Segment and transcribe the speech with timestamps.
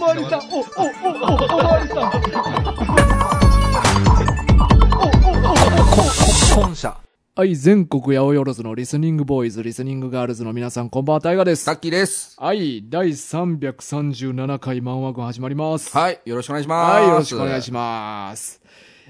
[0.00, 0.66] まわりさん、お、お、お、お、
[1.44, 2.10] おまわりさん。
[6.56, 6.96] 本社。
[7.36, 11.72] はい、全国八百万のリスニングボーイズ、リスニングガールズの皆さん、こんばんは、タイガですさ。
[11.72, 12.34] っきです。
[12.38, 15.94] はい、第337回漫画軍始まります。
[15.96, 16.20] はい。
[16.24, 16.94] よろしくお願いします。
[16.94, 18.62] はい、よろしくお願いします。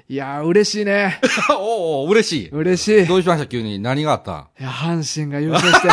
[0.08, 1.20] いやー、嬉しいね。
[1.56, 2.48] おお嬉しい。
[2.50, 3.06] 嬉しい。
[3.06, 3.78] どうしました急に。
[3.78, 5.88] 何があったいや、阪神が優勝して。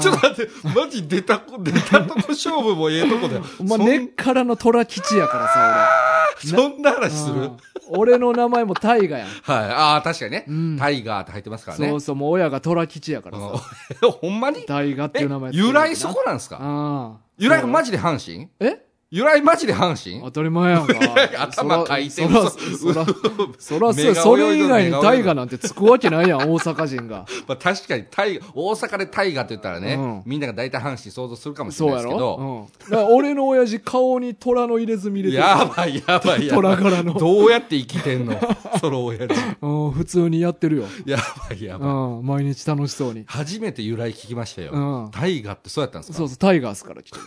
[0.00, 3.42] ちょっと待って、マジ出たこ、出たとこ勝負もええとこだよ。
[3.66, 5.88] まあ、根っからの虎吉やからさ、
[6.48, 7.08] そん そんな俺。
[7.08, 7.34] 話する？
[7.40, 7.56] うん
[7.90, 9.28] 俺の名前もタイガやん。
[9.28, 9.70] はい。
[9.70, 11.88] ああ、確かにね、うんタイガーって入ってますからね。
[11.90, 13.44] そうそう、もう親が虎吉やからさ。
[14.02, 14.62] うん ほんまに？
[14.62, 17.18] タイガっていえう名前由来そこなんですか？
[17.36, 18.48] 由来マジで阪神？
[18.58, 18.82] え？
[19.10, 20.22] 由来マジで阪神？
[20.24, 20.94] 当たり前やんか。
[21.38, 23.06] 頭かいてそら、そら、
[23.58, 27.24] そら、目がそれ以外にタイガなんてつくわけないやん、大阪人が。
[27.46, 32.68] まあ、確かにタイガ大阪でタイガーって言ったらね、うんみんなが大体阪神想像するかもしれないですけど、ろ？
[32.90, 33.14] うん。
[33.14, 35.42] 俺の親父顔に虎の入れ墨入れてる。
[35.48, 36.74] やばいやばいやばい。
[36.74, 37.12] 虎柄の。
[37.14, 38.34] どうやって生きてんの？
[38.80, 39.34] その親父。
[39.60, 40.84] うん、普通にやってるよ。
[41.06, 41.88] やばいやばい。
[41.88, 43.24] うん、毎日楽しそうに。
[43.26, 44.72] 初めて由来聞きましたよ。
[44.72, 44.78] う
[45.08, 46.18] んタイガーってそうやったんですか？
[46.18, 47.18] そうそう、タイガースから来て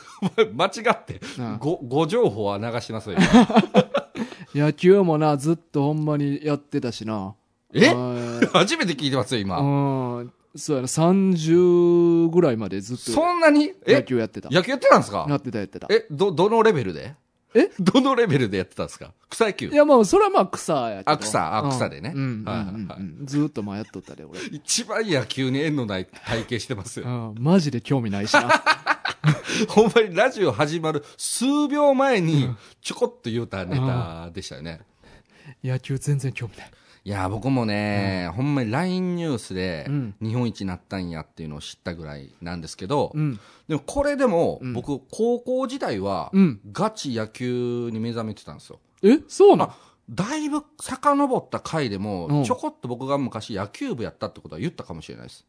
[0.44, 0.52] る。
[0.58, 3.18] 間違ってうん、ご、ご情報は流してますよ。
[4.56, 7.36] 野球もな、ずっとほんまにやってたしな。
[7.74, 7.88] え？
[7.94, 9.60] はい初めて聞いてますよ、今。
[9.60, 13.68] うん、そうやな、30ぐらいまでずっとそんなに？
[13.86, 14.50] 野え球やってた。
[14.50, 15.26] 野球やってたんですか？
[15.30, 15.88] やってたやってた。
[15.90, 17.16] え、ど、どのレベルで？
[17.54, 17.70] え？
[17.80, 19.12] どのレベルでやってたんですか？
[19.30, 21.12] 草野球いや、まあ、それはまあ草やけど。
[21.12, 22.46] あ草あうん草でねうん、
[23.26, 24.40] ずーっとまあやっとったで、俺。
[24.52, 27.06] 一番野球に縁のない体型してますよ。
[27.06, 28.50] うん、マジで興味ないしな。
[29.70, 32.50] ほんまにラジオ始まる数秒前に
[32.82, 34.82] ちょこっと言うたネタでしたよね。
[35.64, 36.72] 野球全然興味ない。
[37.06, 43.40] いや、僕もね、ほんまに LINE ニュースでうん日本一になったんやっていうのを知ったぐらいなんですけど、うん。
[43.70, 48.80] でもこれでもうん僕高校時代はうんガチ野球に目覚めてたんですよ。
[49.04, 49.20] え？
[49.30, 49.76] そうなんあ
[50.10, 55.46] だいぶ遡った回でうんもちょこっと僕が昔野球部やったってことは言ったかもしれないです。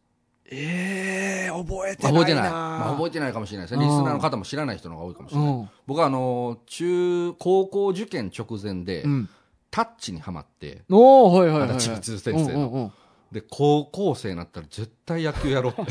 [0.50, 2.22] ええ覚えてまあないな。
[2.22, 2.50] 覚えてない。
[2.50, 3.84] まあ覚えてないかもしれないですね。
[3.84, 5.52] うんリスナーの方も知らない人の方が多いかもしれない。
[5.52, 5.70] うん。
[5.86, 9.28] 僕はあの、中、高校受験直前でう、ん。
[9.70, 12.92] タッチにはまって、おー、はいはいはい先生のうんうんうん
[13.32, 15.84] で、高校生になったら絶対野球やろうっ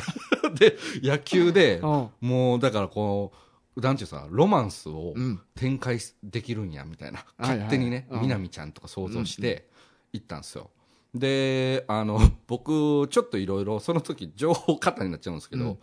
[0.56, 0.57] て。
[0.72, 3.31] で、野球で、うんもうだからこ
[3.75, 5.39] う、なんていうさ、ロマンスをうん。
[5.56, 7.19] 展開できるんや、みたいな。
[7.38, 9.69] はいはい勝手にね、うんみなみちゃんとか想像して
[10.13, 10.72] 行ったんですよ。
[11.13, 15.78] で、あの、 僕、ちょっといろいろ、その時、情報過多になっちゃうんですけど、うん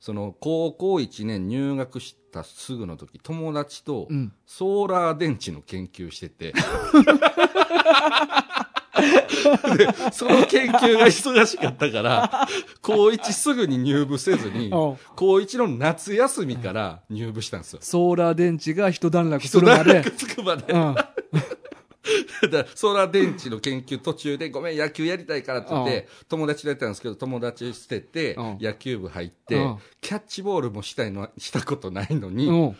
[0.00, 4.32] その、高校1年入学したすぐの時、友達とうん。
[4.46, 6.54] ソーラー電池の研究してて、
[9.76, 12.48] で、その研究が忙しかったから、
[12.80, 14.70] 高1すぐに入部せずに、うん
[15.16, 17.80] 高1の夏休みから入部したんですよ。
[17.82, 20.02] ソーラー電池が一段落す人るまで段。
[20.02, 20.72] 落つくまで。
[20.72, 20.94] うん。
[22.50, 32.76] だソーラー電池の研究途中で、ごめん、野球やりたいからって言って、友達とやったんですけど、友達捨ててうん、野球部入ってうん、キャッチボールもしたいのは、したことないのに、うん。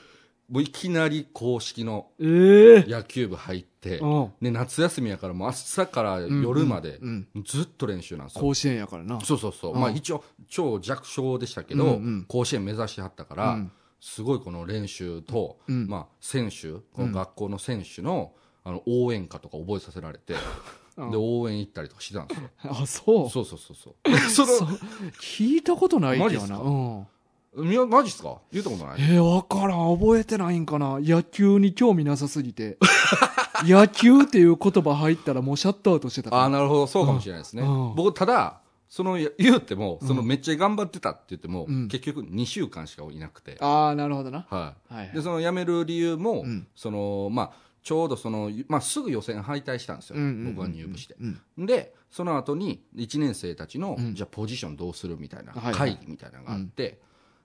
[0.50, 2.91] もういきなり公式のええ。
[2.91, 8.42] 野球部入ってうん、で、夏休みやからもう朝から夜までうんずっと練習なんですよ。
[8.42, 9.20] 甲子園やからな。
[9.20, 9.75] そうそうそう。
[9.75, 9.81] うん。
[9.81, 13.72] まあ一応、超弱小でしたけど、甲子園目指してはったから、うん。
[14.00, 15.87] すごいこの練習と、うん。
[15.87, 18.32] まあ選手、この学校の選手の、
[18.65, 20.34] あの応援歌とか覚えさせられて、
[20.97, 22.48] うんで、応援行ったりとかしてたんですよ。
[22.82, 23.31] あ、そう。
[23.31, 23.94] そうそうそうそう。
[24.10, 24.69] でその、
[25.21, 26.31] 聞いたことないけどな。
[26.31, 26.59] マジっすか？
[27.56, 27.69] うん。
[27.69, 28.38] みやマジっすか？
[28.53, 29.99] 言ったことないえー、わからん。
[29.99, 30.99] 覚えてないんかな。
[31.00, 32.78] 野球に興味なさすぎて。
[33.65, 37.62] 野球っていう言葉入ったらもうシャットアウトしてたああ、なるほど、そうかもしれないですね。
[37.62, 43.56] うん僕、ただ、その、言うても、そのめっちゃ頑張ってたって言っても、うん結局2週間しかいなくて。
[43.60, 44.47] ああ、なるほどな。
[44.50, 44.94] はい。
[44.94, 47.50] はいはいで、その辞める理由も、うんその、まあ、
[47.82, 50.16] ちょうどその、まあ、すぐ予選敗退したんですよ。
[50.44, 51.16] 僕が入部して。
[51.20, 51.66] うん。
[51.66, 57.00] で、その後に、1年生たちの、うんじゃあポジションどうするみたいなはいはい会議みたいなのがあって、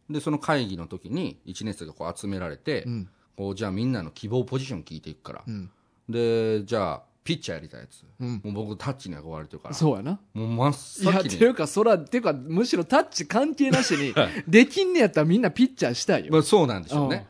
[0.09, 3.09] で、その会議の時に、1年生がこう集められて、うん。
[3.37, 5.43] こう、じゃあみんなの希望ポジション聞いていくから。
[5.47, 5.69] うん。
[6.09, 8.03] で、じゃあ、ピッチャーやりたいやつ。
[8.19, 8.41] うん。
[8.43, 9.75] もう僕タッチに憧れてるから。
[9.75, 10.19] そうやな。
[10.33, 11.35] もう真っいや、先に。
[11.35, 16.31] っていうか、そら、っていうか、むしろタッチ関係なしには、 できんねやったらみんなピッチャーしたいよ。
[16.31, 17.27] まあ、そうなんでしょうね。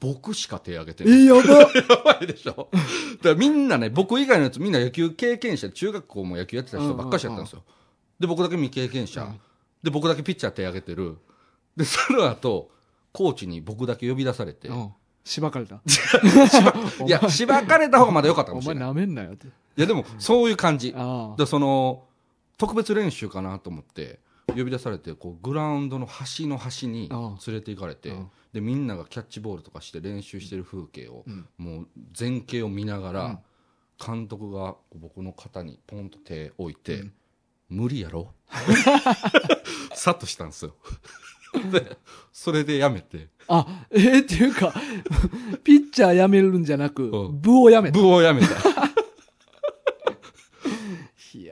[0.00, 1.24] 僕しか手挙げてえる。
[1.24, 2.68] やば やばいでしょ。
[2.72, 7.64] だからみんなね、僕以外のやつみんな野球経験者、中学校も野球やってた人ばっかりやったんですよ。
[8.20, 9.22] で、僕だけ未経験者。
[9.22, 9.40] うん
[9.82, 11.18] で、僕だけピッチャー手挙げてる。
[11.76, 12.70] で、その後、
[13.12, 14.68] コーチに僕だけ呼び出されて。
[14.68, 14.92] うん。
[15.24, 15.80] しばかれた。
[17.06, 18.88] いや、しばかれた方がまだ良かったかお前もしれない。
[18.90, 19.46] いなめんなよって。
[19.76, 20.92] や、でも、そういう感じ。
[20.96, 22.04] あで、その、
[22.56, 24.18] 特別練習かなと思って、
[24.58, 27.38] 呼呼び出されてこうグラウンドの端の端にうん。
[27.46, 28.30] 連れて行かれてうん。
[28.52, 31.46] でみんながキャッチボールとかして練習してる風景をうん。
[31.58, 31.88] もう
[32.18, 33.14] 前景を見ながうん。
[33.14, 33.40] ら
[34.04, 37.12] 監督が僕の肩にポンと手置いてうん
[37.68, 38.32] 「無理やろ?
[39.94, 40.74] 」さっとしたんですよ。
[41.72, 41.96] で
[42.32, 43.28] それでやめて。
[43.48, 44.74] あ、えーっていうか、
[45.64, 47.40] ピッチャー辞めるんじゃなく、うん。
[47.40, 47.98] 部を辞めた。
[47.98, 48.46] 部をやめた。
[48.46, 48.48] い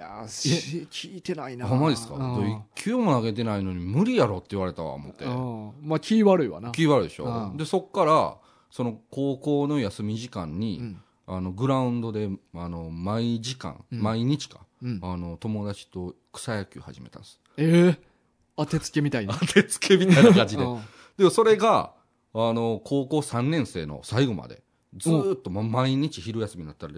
[0.07, 1.67] や聞いてないな。
[1.67, 2.15] ほんまですか？
[2.15, 2.51] うん。
[2.51, 5.25] 一球も投げてないのに無理やろって言われたわ思って。
[5.25, 5.89] うん。
[5.89, 6.71] まあ気悪いわな。
[6.71, 7.25] 気悪いでしょ？
[7.25, 7.57] うん。
[7.57, 8.37] でそっから
[8.71, 11.03] その高校の休み時間に、うん。
[11.29, 14.01] あのグラウンドであの毎時間、うん。
[14.01, 15.01] 毎日かうん。
[15.03, 17.41] あの友達と草野球始めたんです。
[17.57, 17.99] えー？
[18.57, 19.35] 当てつけみたいな。
[19.35, 20.63] 当てつけみたいな感じで。
[20.63, 20.81] うん。
[21.19, 21.93] でもそれが
[22.33, 24.63] あの高校3年生の最後まで
[24.97, 26.95] ずーっとま毎日昼休みになったら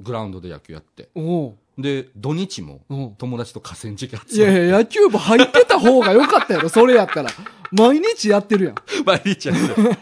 [0.00, 1.08] グラウンドで野球やって。
[1.14, 7.30] おうで土日も友達と河川敷い集まってやいや、野球部入ってた方が良かったやろ、それやったら。
[7.72, 8.74] 毎日やってるやん。
[9.06, 9.98] 毎日やってる。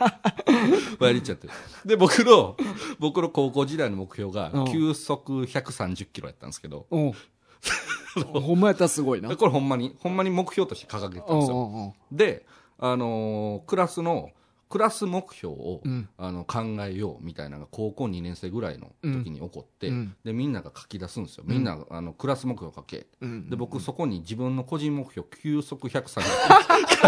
[0.98, 1.52] 毎日やってる。
[1.84, 2.56] で、僕の、
[2.98, 7.12] 僕の高校時代の目標がうん、球速130キロやったんですけど、うん。
[8.40, 9.34] ほんまやったらすごいな。
[9.36, 11.94] これほんまに、ほんまに目標として掲げてたんですよ。
[12.10, 12.46] で、
[12.78, 14.30] あのークラスの、
[14.69, 16.09] クラス目標を、うん。
[16.17, 20.17] あの考えようみたいなのが高校2年生ぐらいの時に起こって、うん。
[20.25, 21.44] でみんなが書き出すんですよ。
[21.47, 23.06] みんな、あのクラス目標書け。
[23.20, 23.50] うん。
[23.50, 26.23] で僕そこに自分の個人目標球速130キロ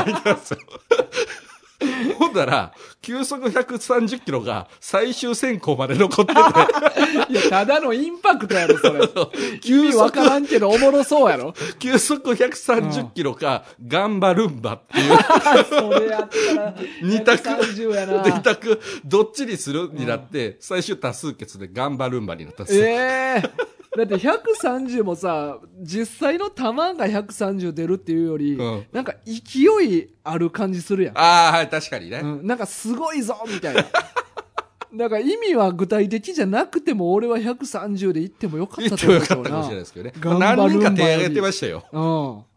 [0.05, 0.59] 書いたんですよ
[2.19, 6.41] ほんだら球速130キロが最終選考まで残ってて
[7.33, 9.01] いや、ただのインパクトやろ、それ。
[9.65, 11.55] 意味わからんけど、おもろそうやろ。
[11.79, 15.19] 球速130キロか、ガンバルンバっていう
[15.69, 18.23] それやったら、二択130やな。
[18.25, 19.91] 二択どっちにする？
[19.93, 22.85] になって、最終多数決でガンバルンバになったんですよ。
[22.87, 26.73] ええだって130もさ、実際の球が
[27.07, 31.19] 130出るっていうより、うんなんか勢いある感じするやん。
[31.19, 32.21] ああ、はい、確かにね。
[32.23, 33.85] うん、なんかすごいぞみたいな。
[34.95, 39.81] だから意味は具体的じゃなくても、俺は130で行ってもよかっ言ってたと思うけどもよかったかもしれないな。
[39.81, 40.39] ですけどね。
[40.39, 41.85] 何人か手挙げてましたよ。
[41.93, 42.51] うん。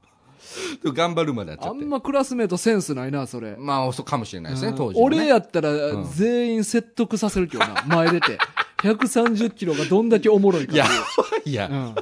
[0.84, 1.84] でもガンバルンバになっちゃって。
[1.84, 3.56] あんまクラスメートセンスないな、それ。
[3.58, 5.06] まあ、そうかもしれないですね、うん当時、ね。
[5.06, 8.38] 俺やったらん全員説得させるけどな、前出て。
[8.84, 11.96] 130キロがどんだけおもろいかいやっていや、うん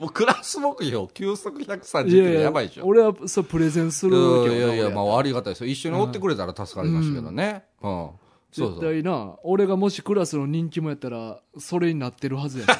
[0.00, 2.86] もうクラス目標、球速130いキロやばいでしょ。
[2.86, 5.70] 俺はそうプレゼンするけどないやいやいや、俺まあ、ありがたいですよ。
[5.70, 7.64] 一緒に追ってくれたら助かりましたけどね。
[7.82, 8.10] うん。
[8.52, 8.80] 絶。
[8.80, 12.74] 対な俺がもしクラスの人気もやったらそれになってるはずやしな、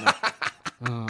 [0.91, 1.09] うん、い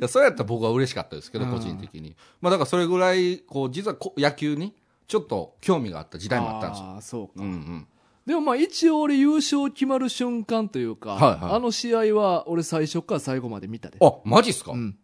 [0.00, 2.16] や、それやったら僕は嬉しかったですけど、うん個人的に。
[2.40, 4.74] まあ、だからそれぐらい、こう、実はこ野球に、
[5.06, 6.86] ちょっと興味があった時代もあったんですよ。
[6.86, 7.86] ああそうか、うんうん。
[8.26, 11.54] でもまあ一応俺優勝決まる瞬間というか、はいはい。
[11.54, 14.96] あの試合は俺最初から最後まで見たで、あ、マジっすか、うん、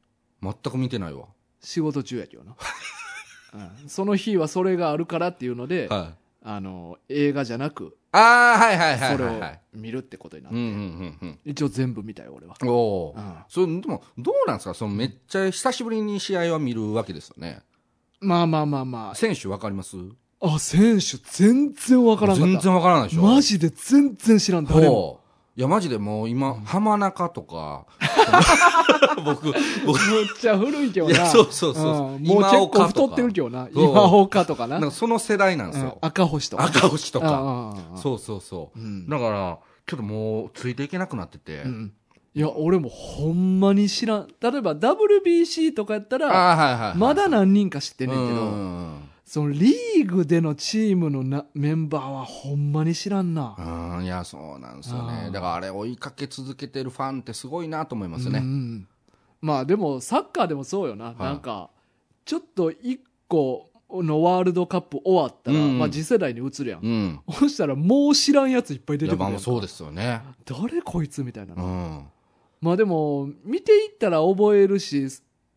[0.42, 1.26] 全く見てないわ。
[1.60, 2.56] 仕事中やけどな、
[3.54, 6.18] うん、その日はそれがあるからっていうので、はい。
[6.44, 9.60] あの映画じゃなくああ、はいはいはいそれをはい、はい。
[9.74, 12.68] 見るってことになって、うんうんうん一応全部見たよ俺は、うん。
[12.68, 13.34] おお、うん。
[13.48, 14.74] それ、でも、どうなんですか？
[14.74, 17.62] そのめっちゃ久しぶりに試合は見るわけですよね。
[18.18, 19.96] まあまあまあま選手わかります？
[20.42, 25.20] ああ選手全然わからんかった全然わからないでしょマジで全然知らん誰も
[25.54, 27.84] いや、マジでもう今、浜中とか、
[29.22, 29.52] 僕、
[29.84, 31.26] 僕、めっちゃ古いけどな。
[31.26, 33.68] そうそうそうそうんもう結構太ってるけどな。
[33.70, 34.78] 今岡とかな。
[34.80, 35.98] なんかその世代なんですうんよ。
[36.00, 36.64] 赤星とか。
[36.64, 37.26] 赤星とか。
[37.26, 38.80] かそうそうそう。
[38.80, 39.06] うん。
[39.06, 41.64] だから、ちょっともう、ついていけなくなってて。
[41.64, 41.92] うん
[42.34, 44.28] いや、俺もほんまに知らん。
[44.40, 46.94] 例えば WBC とかやったら。
[46.96, 53.56] まだ何人か知ってんねんけうど、んそのリーグでのチームのなメンバーはほんまに知らんな。
[53.96, 55.10] うん、いや、そうなんですよ。
[55.10, 58.40] ねだからあれ追いかけ続けてるファンってすごいなと思いますうんうね。
[58.40, 58.88] ん
[59.40, 61.12] まあでもサッカーでもそうよな。
[61.12, 61.70] いなんか、
[62.26, 66.80] ちょっと一個のワールドカップ終わったら、うんまあ次世代に移るやん。
[66.82, 67.20] うん。
[67.32, 70.20] そしたらもう知らんやついっぱい出てくるやんかまあそうですよね。
[70.44, 72.06] 誰こいつみたいなうな、ん。
[72.60, 75.08] まあでも見ていったら覚えるし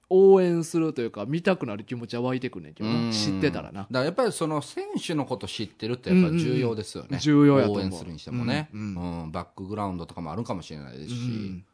[0.09, 3.81] 応援するというか見たくなる気持ちは湧いてくんねんけど知ってたらな。
[3.81, 7.17] だからやっぱりその選手のこと知ってるってやっぱり重要ですよね。
[7.19, 7.83] 重要やと思う。
[7.83, 9.25] 応援するにしてもね、ううん。
[9.27, 9.31] ん。
[9.31, 11.13] バックグラウンドとかもあるかもしれないですし。
[11.13, 11.65] うん。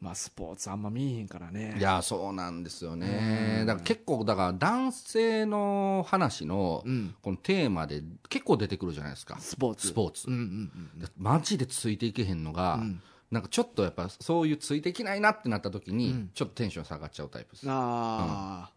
[0.00, 1.76] まあスポーツあんま見えへんからね。
[1.78, 3.66] いやそうなんですよね、うん。
[3.66, 7.14] だから結構だから男性の話のうん。
[7.22, 9.38] このテーマで結構出てくるじゃないですか。
[9.38, 9.86] スポーツ。
[9.86, 10.98] スポーツ、うんうん。
[10.98, 13.00] でマジでついていけへんのが、うん
[13.32, 16.30] なんかちょっとやっぱそういうついていけないなってなった時に、うん。
[16.34, 17.66] ちょっとテンション下がっちゃうタイプです。
[17.68, 18.70] ああ、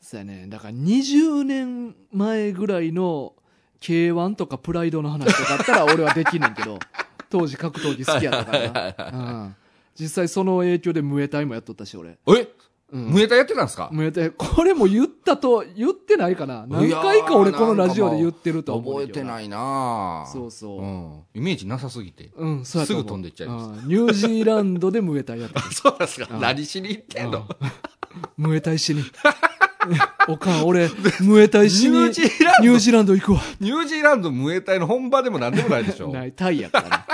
[0.00, 0.46] そうやね。
[0.48, 3.34] だから20年前ぐらいの
[3.80, 6.78] K1 とかプライドの話とかだったら俺はできんねんけど
[7.28, 9.56] 当時格闘技好きやったからな、うん、
[9.94, 12.18] 実際その影響でムエタイもやっとったし俺。
[12.26, 12.48] え？
[12.92, 13.88] うんムエタイやってたんですか？
[13.92, 21.20] ムエタイ、これも言ったと、言ってないかな何回か俺このラジオで言ってると思う覚えてないなそうそううん。
[21.34, 22.30] イメージなさすぎて。
[22.36, 25.62] うん、そうすぐ飛んでいっちゃいますうんニュージーランドでムエタイやってる。
[25.72, 26.28] そうなんですか？
[26.34, 27.38] うん何しに行ってんの？
[27.38, 29.02] うんムエタイしに。
[30.28, 30.90] おかん、俺、
[31.22, 33.40] ムエタイしに、ニュージーランド行くわ。
[33.60, 36.08] ニュージーランドムエタイの本場でも何でもないでしょ。
[36.12, 37.04] ない、タイやからね。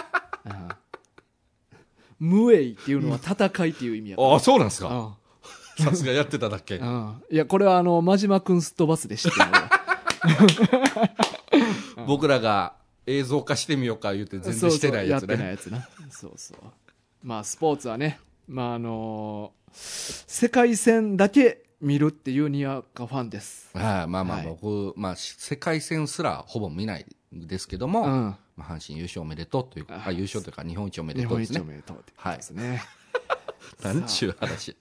[0.47, 0.77] うん
[2.19, 4.29] ムエイっていうのは戦いっていう意味やから。
[4.31, 5.17] ああ、そうなんですか。
[5.79, 6.77] う んさすがやってただけ。
[6.77, 9.47] うんいや、これはあの、真島くんすっ飛ばすで知ってる
[12.07, 12.75] 僕らが
[13.07, 15.83] 映像化してみようか言って全然してないやつそうそうやってないね。
[15.83, 16.11] やつな。
[16.11, 16.59] そうそう。
[17.23, 23.71] まあ、スポーツはね、まああの世界戦だけ見るっていうにわかファンです。
[23.75, 28.37] はい、まあまあはい僕、まあ世界戦すらほぼ見ないですけども、うん。
[28.57, 31.61] まあ、阪神優勝おめでとうというか、ああ優勝というか日本一おめでとうですね。
[31.61, 32.83] めでとうってことですね。
[33.83, 34.77] なんちゅう話。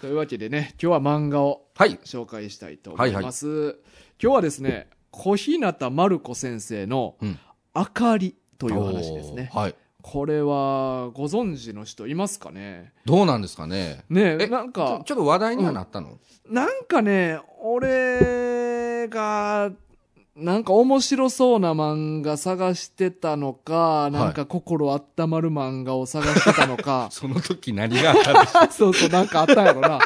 [0.00, 1.96] というわけでね、今日は漫画をはい。
[2.04, 3.76] 紹介したいと思います。
[4.22, 7.38] 今日はですね、小日向まる子先生のうん
[7.74, 9.74] あかりという話ですねはい。
[10.02, 12.92] これはご存知の人いますかね？
[13.04, 14.04] どうなんですかね？
[14.08, 19.72] ねえなんかちょ、ちょっと話題にはなったの、なんかね、俺が、
[20.36, 29.98] なんか面白そうな漫画探してたのか、なんか心温まる漫画を探してたのか、 その時何があったんでしょうそうそう、なんかあったんやろな。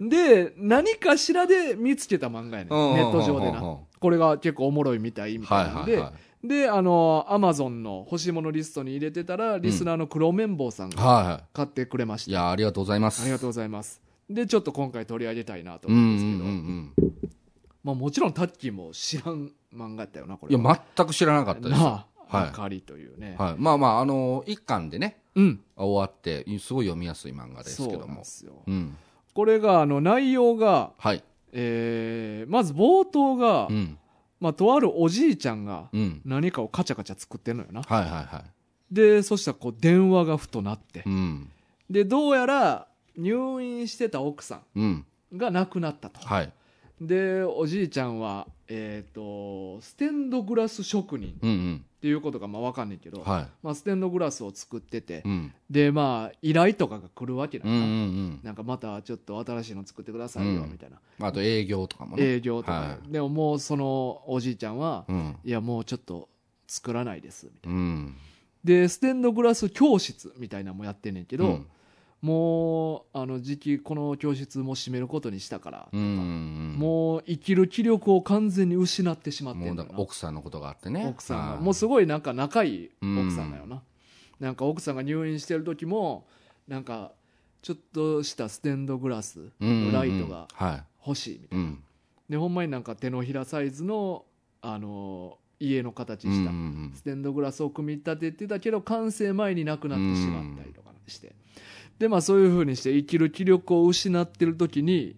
[0.00, 2.68] で、何かしらで見つけた漫画やね。
[2.70, 3.58] うんネット上でな。
[3.60, 6.12] うんうんうんこれが結構おもろいみたいみたはいいなので、はいは
[6.44, 6.46] い。
[6.46, 12.30] で、あの、アマゾンの欲しいものリストに入れてたら、リスナーの黒綿棒さんがはいは買ってくれましい。
[12.30, 12.38] いた。
[12.42, 13.22] や、ありがとうございます。
[13.22, 14.00] ありがとうございます。
[14.30, 17.30] で、ちょっと今回取り上げたいなとうんうん思うんですけど、うんうん。
[17.84, 20.82] まあもちろんタッキーも知らん漫画やったよな、こいや、れは。
[20.96, 21.80] 全く知らなかったです。
[21.80, 23.36] なはあ、いあかりというね。
[23.38, 23.54] はい。
[23.58, 25.60] まあまあ、あの、一巻でね、うん。
[25.76, 28.22] 終わって、すごい読みやすい漫画ですけども。
[28.66, 28.96] うん。
[29.34, 31.22] これが、あの、内容が、はい。
[31.52, 33.98] えー、まず冒頭が、うん。
[34.40, 36.20] まあ、とあるおじいちゃんがうん。
[36.24, 37.82] 何かをカチャカチャ作ってんのよな。
[37.82, 38.44] はいはいは
[38.90, 41.02] で、そしたらこう電話がふとなってい。。
[41.06, 41.50] うん。
[41.90, 44.84] で、どうやら入院してた奥さうん。
[45.34, 46.20] んが亡くなったと。
[46.26, 46.52] はい。
[47.00, 51.84] で、おじいちゃんは、えっ、と、ステンドグラス職人っうんうん。
[52.00, 55.20] ていうことがまあわかんないけど、はまあ、ステンドグラスを作ってて、い。
[55.24, 55.52] うん。
[55.68, 57.72] で、まあ、依頼とかが来るわけだな。
[57.72, 58.40] うんうんうん。
[58.42, 61.00] なんかまたちょっと新しいの作ってくださいよ、うんみたいな。
[61.26, 62.22] あと営業とかもね。
[62.24, 65.36] 営業とか、はでももうそのおじいちゃんは、うん。
[65.44, 66.28] いやもうちょっと
[66.68, 67.78] 作らないです、みたいな。
[67.78, 68.16] うん。
[68.62, 71.66] で、ステンドグラス教室みたいなのもやってんねんけど、うん
[72.20, 76.76] もう、あの、時期この教室も閉めることにしたから、とかうんうん。
[76.78, 81.06] もう生きる気力を完全に失ってしまってんだ奥さんのことがあってね。
[81.08, 81.52] 奥さんが。
[81.54, 83.82] はいもうすごいなんか仲いい奥さんだよな。
[84.40, 86.26] なんか奥さんが入院してる時も、
[86.66, 87.12] なんか、
[87.62, 90.84] ちょっとしたステンドグラスうんうんうんのライトがは。
[91.04, 91.64] 欲しいみたいな。
[91.64, 91.84] うん。
[92.28, 94.24] で、ほんまになんか手のひらサイズの、
[94.60, 101.34] あの、家の形うんうしたんステンドグラスを組み立ててたけど、完成前になくなってしまったりとかして。
[101.98, 105.16] で、まあそういう風にして生きる気力を失ってる時に、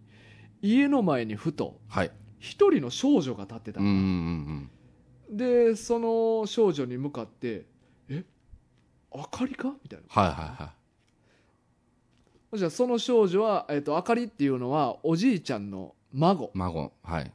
[0.63, 2.11] 家の前にふと、はい。
[2.39, 3.99] 一人の少女が立ってたのうんうん
[5.31, 5.37] うん。
[5.37, 7.67] でその少女に向かって
[8.09, 8.25] 「え
[9.13, 10.75] あかりか?」みたいなはいはいは
[12.51, 16.51] そしたらその少女は、えっとあかりっていうのはおじいちゃんの孫い。
[16.55, 16.93] 孫。
[17.03, 17.31] はい。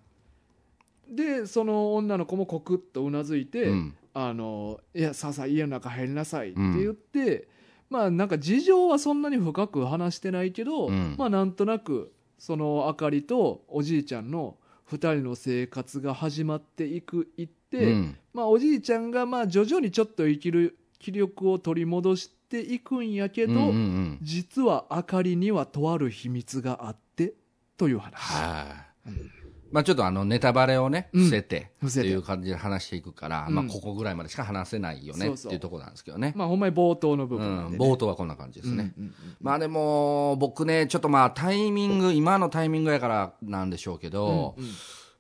[1.08, 3.96] でその女の子もコクッとうなずいて「うん。
[4.14, 7.48] あのいやさあさあ家の中入りなさい」って言って、
[7.90, 14.58] まあなんか事情はそんなに深く話してないけど、うんまあなんとなくそのあかりとおじいちゃんの
[14.92, 24.20] 2人の生活が始まっていくいって、うんまあ、おじいちゃんがまあ徐々にちょっと生きる気力を取り戻していくんやけど、うんうんうん。
[24.22, 27.34] 実はあかりにはとある秘密があって
[27.78, 28.16] という話。
[28.16, 28.66] は
[29.08, 29.10] い。
[29.10, 31.24] うんまあちょっとあのネタバレをね、うん。
[31.26, 33.56] 伏せて、っていう感じで話していくから、うん。
[33.56, 36.34] まあここぐらいまでしか話せないよねっていうところなんですけどね。
[36.36, 37.78] まあ、ほんまに冒頭の部う分ね。
[37.78, 38.94] 冒頭はこんな感じですね。
[39.42, 44.72] まあでも、僕ね、ちょっとまあタイミング、今のタイミングやからなんでしょうけど、うんうん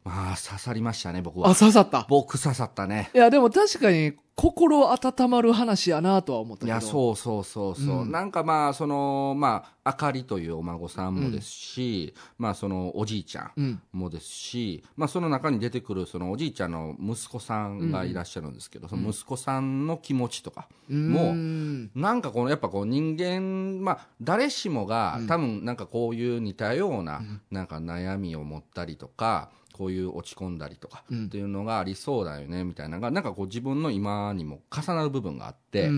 [0.05, 1.55] まあ刺さりましたね、僕あ、は。
[1.55, 2.05] 刺さった。
[2.07, 3.09] 僕刺さったね。
[3.15, 6.67] いや、でも確かに心温まる話やなとは思ったけど。
[6.67, 8.01] いや、そうそうそうそう。
[8.01, 13.51] うんなんかまあ、その、まあ、あかりというお孫さんもですし、まあそのおじいちゃん。
[13.57, 13.81] うん。
[13.93, 31.25] もですし、まあ、その中に出てくるそのおじいちゃんの息子さんがいらっしゃるんですけど、その息子さんの気持ちとか、もううんなんかこのやっぱこう人間、まあ、誰しもがうん多分なんかこういう似たようななんか悩みを持ったりとかこういう落ち込んだりとかうん。
[31.25, 35.89] っていうのがありそうだよねみたいなのがなんかこう自分の今にも重なる部分があって、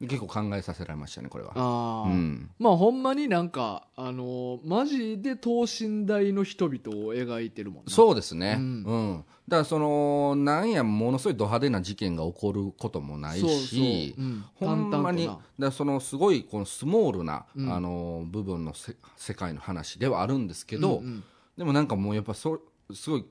[0.00, 1.52] 結構考えさせられましたねこれは。
[1.56, 7.90] ああ、うん、まあほんまになんかあのーマジで等身大の人々を描いてるもんな。
[7.90, 8.82] そうですね、ううん。
[9.14, 14.28] んだからそのなんやものすごいド派手な事件が起こることもないしそう、う。
[14.28, 15.28] ん、ほんまに
[15.58, 17.72] だそのすごいこのスモールな、うん。
[17.72, 21.24] あの部分のせ世界の話ではあるんですけなど、うんうん。
[21.58, 22.60] でもなんかもうやっぱそ
[22.94, 23.24] すごい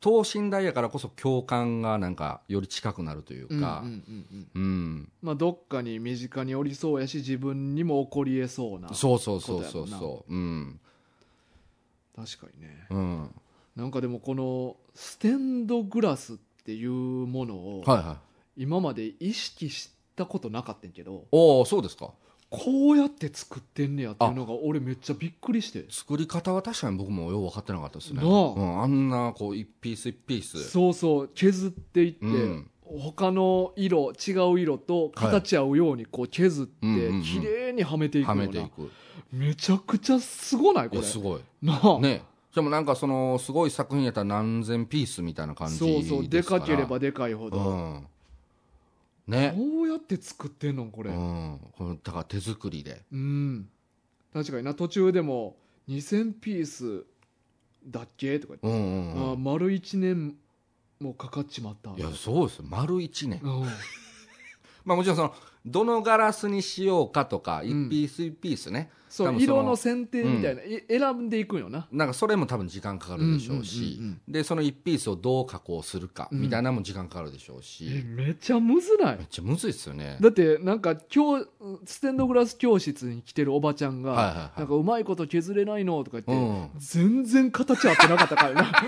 [0.00, 3.82] 等身大やからこそ共感がなんかより近くなるというか。
[5.20, 10.32] まあ、どっかに身近におりそうやし自分にも起こりえそうなそうそうそうそうそう。
[10.32, 10.80] うん
[12.14, 12.86] 確かにね。
[12.90, 13.30] うん。
[13.76, 18.18] なんかでもこのステンドグラスっていうものをはいは
[18.56, 18.62] い。
[18.62, 21.26] 今まで意識したことなかったんけど。
[21.32, 22.12] おおそうですか
[22.50, 25.84] こうやって作ってんねやっていうのが俺めっちゃびっくりして。
[25.90, 28.22] 作り方は確かに僕もよう分かってなかったですね。
[28.22, 28.30] なあ。
[28.30, 30.70] うん、あんなこう一ピース一ピース。
[30.70, 32.70] そうそう削っていって、うん。
[33.00, 36.72] 他の色違う色と形合うようにこう削って
[37.22, 38.90] 綺麗にはめていくよはうな、めていく。
[39.30, 41.02] めちゃくちゃすごないこれ。
[41.02, 41.40] すごい。
[41.62, 42.22] なあ、ね。
[42.54, 48.06] でもなんかそのすごい作品やったら何千ピースみたいな感じそうそうでかければでかいほど、うん
[49.28, 49.54] ね。
[49.56, 51.10] こうやって作ってんのこれ？
[51.10, 53.02] ううん、だから手作りで。
[54.32, 54.74] 確かにな。
[54.74, 55.56] 途中でも
[55.88, 57.04] 2000ピース
[57.86, 58.40] だっけ？
[58.40, 59.32] とか言って、うんうんうん。
[59.32, 60.34] あ丸1年
[61.00, 61.90] もかかっちまった。
[61.90, 62.64] いやそうですよ。
[62.68, 63.40] 丸一年。
[63.42, 63.62] うん。
[64.84, 65.34] まあもちろんその
[65.66, 67.88] どのガラスにしようかとか一うん。
[67.90, 71.86] ピース一ピースねそう色の選定みたいな、い選んでいくんよな。
[71.90, 74.32] なんかそれも多分時間かかるでしょうし、うんうんうんうん。
[74.32, 76.42] でその一ピースをどう加工するかうん。
[76.42, 79.16] みたいなのも時間かかるでしょうし、えめちゃむずない？
[79.18, 80.18] めっちゃむずいっすよね。
[80.20, 81.46] だってなんか今日
[81.84, 84.58] ステンドグラス教室に来てるおばちゃんが、はいはいはい。
[84.60, 86.70] なんかうまいこと削れないのとか言って、うん。
[86.78, 88.62] 全然形合ってなかったからな。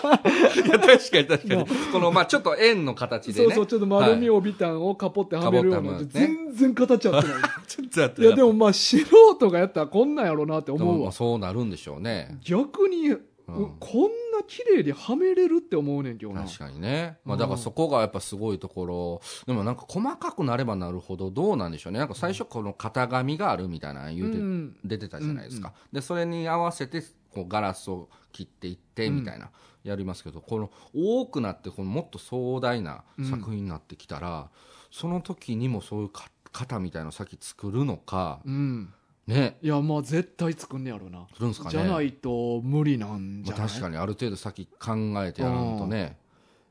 [0.00, 1.66] いや確かに確かに。
[1.92, 3.48] このまあちょっと円の形でね。
[3.48, 7.36] そうそうちょっと丸みを帯びたんをカポってはめるようになはめる全然形合ってない
[7.80, 11.04] いやでもまあ素人がやったらこんなんやろうなって思うわ。
[11.04, 12.38] まあそうなるんでしょうね。
[12.42, 13.76] 逆に、うん。
[13.80, 16.44] こんな綺麗にはめれるって思うねんけどな。
[16.44, 17.40] 確かにね、まあ、うん。
[17.40, 19.20] だからそこがやっぱすごいところ。
[19.46, 21.98] でもなんか細かくなればなるほどどうなんでしょうね。
[21.98, 24.76] なんか最初この型紙があるみたいなの言うて、うん。
[24.84, 29.50] 出てたじゃないですか、でそれに合わせてこうガラスを切っていってみたいな、
[29.84, 34.50] やりますけどこの多くなってこのもっと壮大な作品になってきたら、
[34.90, 38.92] その時にもそういうか型みたいなのを先作るのかうん。
[39.26, 39.58] ね。
[39.62, 41.26] いやまあ絶対作んねやろうな。
[41.34, 41.70] するんですかね。
[41.70, 46.18] じゃないと無理なんじゃない、まあ確かにある程度先考えてやらんとね、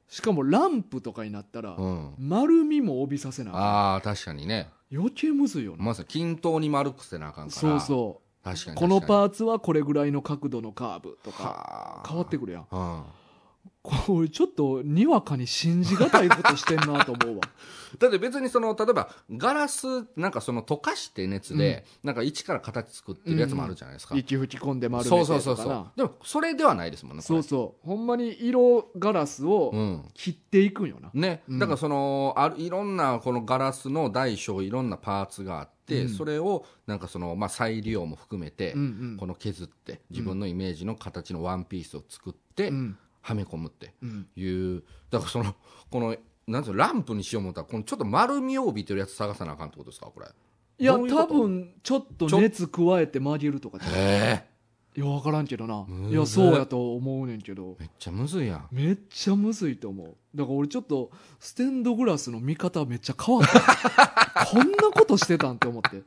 [0.07, 4.69] しかもランプとかになったら、うん、丸みも帯びさせなあああ確かにね。
[4.91, 7.61] 余計むずいよな、まさに均等に丸くせなあかんから。
[7.61, 8.43] そうそう。
[8.43, 12.67] 確かにこのーパーツはこれぐらいの角度のカーブとかは変わってくるやん。
[12.71, 13.03] うん
[13.81, 17.41] これちょっとにわかに信じがたいことしてんなと思うわ。
[17.97, 27.87] だって別にその例えばガラスなんかその溶かして熱で、なんか一から形作ってるやつもあるじゃないですか、息吹き込んで丸そうめてそうそうそうとかなでもそれではないですもんねそうそう。
[27.87, 30.09] ほんまに色ガラスをうん。
[30.13, 31.59] 切っていくんよな、ね、うん。
[31.59, 36.09] だからそのあるいろんなこのガラスの大小いろんなパーツがあって、うん。
[36.09, 39.17] それをなんかその、まあ、再利用も含めて、うんうん。
[39.17, 44.27] この削って自分のイメージの形のワンピースを作って、うんはめ込むってうん。
[44.35, 44.83] いう。
[45.09, 45.55] だからその
[45.89, 46.15] この
[46.47, 50.27] なんていうのランプにしよう思ったらこのちょっと丸みを帯びてるやつ探さなあかんってことですかこれ。
[50.79, 54.45] いや多分ちょっと熱加えて曲げるとかちゃうえ
[54.95, 55.85] いや分からんけどな。
[56.09, 57.75] いやそうやと思うねんけど。
[57.79, 58.67] めっちゃむずいやん。
[58.71, 60.15] めっちゃむずいと思う。
[60.35, 64.45] だから俺ちょっとステンドグラスの見方めっちゃ変わった。
[64.51, 66.01] こんなことしてたんって思って。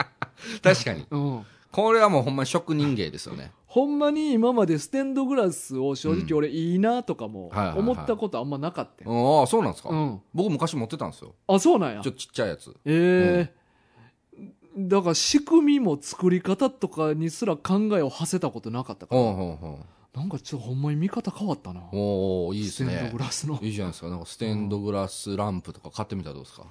[0.62, 1.06] 確かに。
[1.10, 1.46] うん。
[1.70, 9.40] これはもうほんまに職人芸ですよねほんまに今までステンドグラスを正直俺いいなとかも思ったことあんまなかったよ。
[9.40, 10.20] ああそうなんですか、うん。
[10.34, 11.34] 僕昔持ってたんですよ。
[11.46, 12.02] あそうなんや。
[12.02, 12.76] ちょっとちっちゃいやつ。
[12.84, 14.42] ええ
[14.76, 19.22] だから仕組みも作り方とかにすら考えを馳せたことなかったから。
[19.22, 21.80] なんかちょっとほんまに見方変わったな。
[21.80, 23.58] うおおいいですステンドねグラスの。
[23.62, 24.10] いいじゃないですか。
[24.10, 26.66] なんかステンドグラスランプとか買ってみたらどうですか？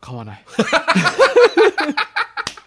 [0.00, 0.44] 買わない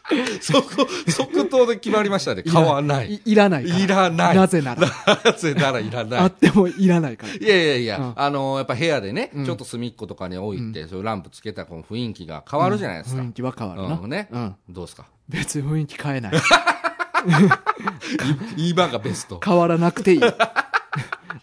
[0.42, 2.44] 即即答で決まりましたね。
[2.44, 3.16] 買わない。
[3.16, 3.22] い。
[3.26, 4.36] いらないいらない。
[4.36, 4.88] なぜなら。
[5.24, 6.28] なぜならいらあない。
[6.28, 7.34] ってもいらないから。
[7.34, 8.14] いやいやいや、うん。
[8.16, 9.46] あのやっぱ部屋でね、うん。
[9.46, 13.22] ちょっと隅っことかに置いて、そういうランプつけたらこの雰囲気が変わるじゃないですか。
[13.22, 14.10] 雰囲気は変わるな、うん。
[14.10, 14.30] ね。
[14.32, 15.06] うん、どうですか？
[15.30, 16.34] 別に雰囲気変えない。
[18.56, 19.40] 今 がベスト。
[19.44, 20.22] 変わらなくていい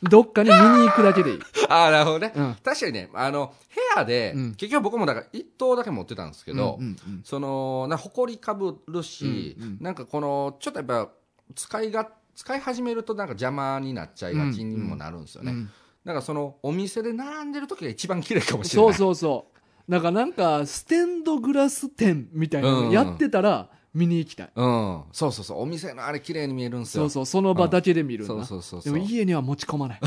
[0.02, 1.38] どっかに見に行くだけでいい。
[1.68, 2.56] ああ、なるほどね、うん。
[2.62, 4.54] 確かにね、あの、部屋で、うん。
[4.54, 7.20] 結局僕もだから一頭だけ持ってたんですけど、うんうんうん。
[7.24, 9.78] その、な、埃かぶるし、うんうん。
[9.80, 11.10] なんかこの、ちょっとやっぱ、
[11.54, 15.70] 使い勝使い始めるとなんか邪魔になっちゃいがちにもなるんですよね、うん
[16.04, 19.46] だからそのお店で並んでる時が一番綺麗かもしれなそいうそうそ
[19.88, 19.90] う。
[19.90, 22.84] なんかなんかステンドグラス店みたいなうんうん。
[22.88, 25.62] のやってたら見に行きたい、うん、そうそうそう。
[25.62, 27.04] お店のあれ綺麗に見えるんですよ。
[27.04, 27.26] そうそう。
[27.26, 28.98] その場だけで見るんだ、そうそうそうでそう。
[28.98, 30.00] も家には持ち込まない。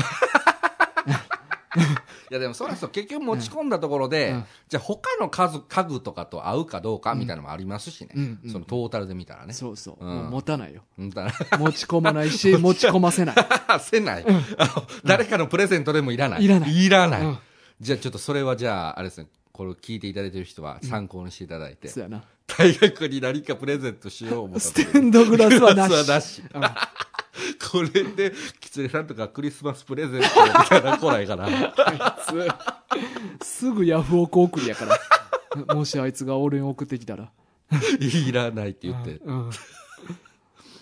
[2.30, 2.90] いやでもそらそう。
[2.90, 4.44] 結局持ち込んだところで、うん。
[4.68, 8.40] じゃあ他の家具家具とかと合うかどうかみたいなのもありますしね、うん。
[8.44, 8.50] うん。
[8.50, 10.14] そのトータルで見たらね、そうそう、うん。
[10.14, 10.82] もう持たないよ。
[10.98, 11.10] 持
[11.72, 13.36] ち込まないし 持ち込ませない。
[13.80, 14.26] せない、
[15.04, 16.44] 誰かのプレゼントでもいらない。
[16.44, 16.84] いらない。
[16.84, 17.38] いらない、うん。
[17.80, 19.28] じゃあちょっとそれはじゃああれですね。
[19.52, 22.22] これを聞いていただいてる人は参考にしていただいて、そうやな
[22.56, 25.90] 大学に何かプレゼントしよう思ったス時テンドグラスはなし。
[25.90, 26.42] グラスはなし。
[26.54, 26.62] うん。
[27.70, 32.16] これで狐さんとかクリスマスプレゼントみたいなの来ないかな。
[33.42, 35.74] すすぐヤフオク送りやから。
[35.74, 37.30] もしあいつが俺に送ってきたら。
[38.00, 39.50] いらないって言って、いうん。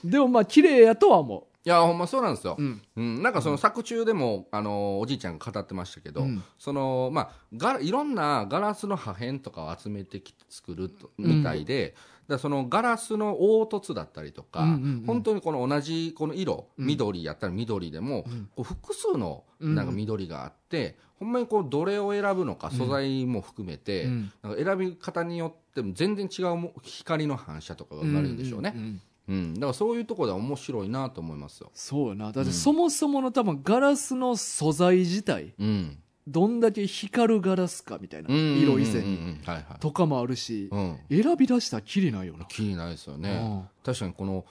[0.05, 6.42] でもまあ綺麗やとは思やほんまそうなんですよ、う、うん、うん、なんかその作中でも、あのおじいちゃんが語ってましたけど、うん。
[6.59, 11.96] そのまあ、ガラいろんなガラスの破片とかを集めてきて作るとみたいで、
[12.29, 15.05] だそのガラスの凹凸だったりとか、うんうんうん。
[15.07, 16.87] 本当にこの同じこの色、うん。
[16.87, 18.22] 緑やったら緑でも、ん。
[18.55, 19.74] こう複数のうん。
[19.74, 24.33] なんか緑があって、ほんまにこうどれを選ぶのか素材も含めて、うん。
[24.42, 29.54] なんか選び方によっても全然違うも光の反射とかが生まれるんでしょうね、んんんうん。
[29.54, 31.70] だからそういうところでは面白いなと思いますよ。
[31.74, 32.32] そうやな。
[32.32, 35.98] だってそもそもの多分ガラスの素材自体うん。
[36.28, 39.38] どんだけ光るガラスかみたいなうん色以前に。
[39.78, 42.44] とかもあるしうん、選び出したらきりないよな。
[42.46, 43.68] 気にないですよね、うん。
[43.84, 44.44] 確かにこの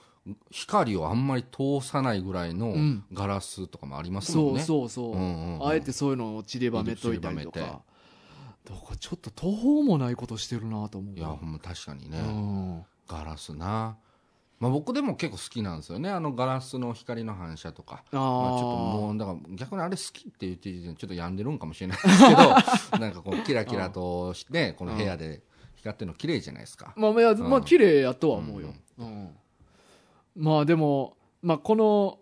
[0.49, 3.03] 光をあんまり通さないぐらいのうん。
[3.11, 5.15] ガラスとかもありますもそうんね、そうそう、う。
[5.17, 5.67] んうんうん。
[5.67, 7.59] あえてそういうのを散りばめといたりとか。
[7.59, 7.81] だか
[8.91, 11.15] らちょっと途方もないことしてるなと思う。
[11.15, 12.85] いやほんま確かにね、うん。
[13.07, 13.97] ガラスな、
[14.65, 16.09] まあ、僕でも結構好きなんですよね。
[16.09, 18.03] あのガラスの光の反射とか。
[18.11, 25.43] まあ、ちょっともうだから逆にあれ好きって言ってる時点でちょっと病んでるんかもしれないですけど なんかこうキラキラとしてこの部屋で
[25.75, 27.39] 光ってるの綺麗じゃないですか、まあ、いや、ん。
[27.39, 28.73] まあ、綺麗やとは思うよ。
[28.97, 29.35] うん。
[30.35, 32.19] まあ、でも、まあ、この、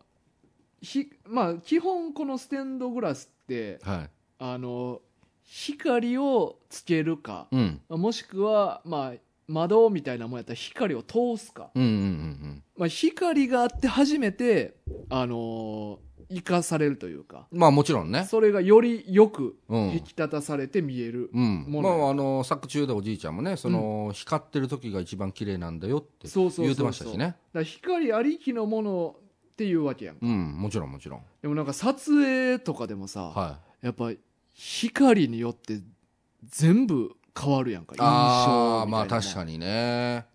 [0.82, 4.10] ひ、まあ、基本このステンドグラスって、はい。
[4.40, 5.02] あの、
[5.44, 7.82] 光をつけるか、うん。
[7.90, 11.72] もしくは、まあ、窓みたいなもんやったら光を通すか。
[11.76, 14.76] うんうんうんまあ、光があって初めて、
[15.10, 18.26] あの生かされるというか、うんまあもちろんね。
[18.26, 19.92] それがよりよくうん。
[19.92, 21.30] 引き立たされて見える。
[21.34, 26.66] うん、ものまああの作中でおじいちゃんもねその、光ってる時が一番綺麗なんだよってそうそうそうそう。
[26.66, 27.26] 言ってましたしね。
[27.26, 29.16] だから光ありきのもの
[29.52, 30.22] っていうわけやんか。
[30.24, 31.22] うんもちろんもちろん。
[31.42, 34.12] でもなんか撮影とかでもさ、はやっぱ
[34.54, 35.82] 光によって
[36.44, 37.96] 全部変わるやんか。
[37.96, 40.26] い印象みたいなああまあ確かににね。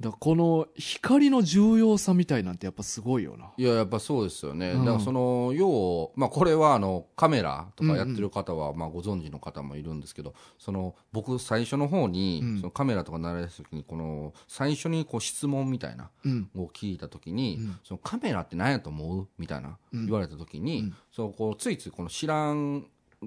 [0.00, 3.50] だこの光の重要さみたいなんてやっぱすごいよな。
[3.58, 4.84] いややっぱそうですよね、うん。
[4.86, 12.58] だからその要まあこれはあのカメラとかやってる方はまあご存知の方もいるんですけど、その僕最初の方に、うん。
[12.60, 16.50] そのカメラとか慣れた時にこの最初にこう質問みたいなうん。
[16.56, 17.78] を聞いた時に、うん。
[17.84, 19.28] そのカメラって何やと思う？
[19.36, 20.06] みたいなうん。
[20.06, 20.94] 言われた時に、うん。
[21.12, 22.86] そのこうついついこの知らん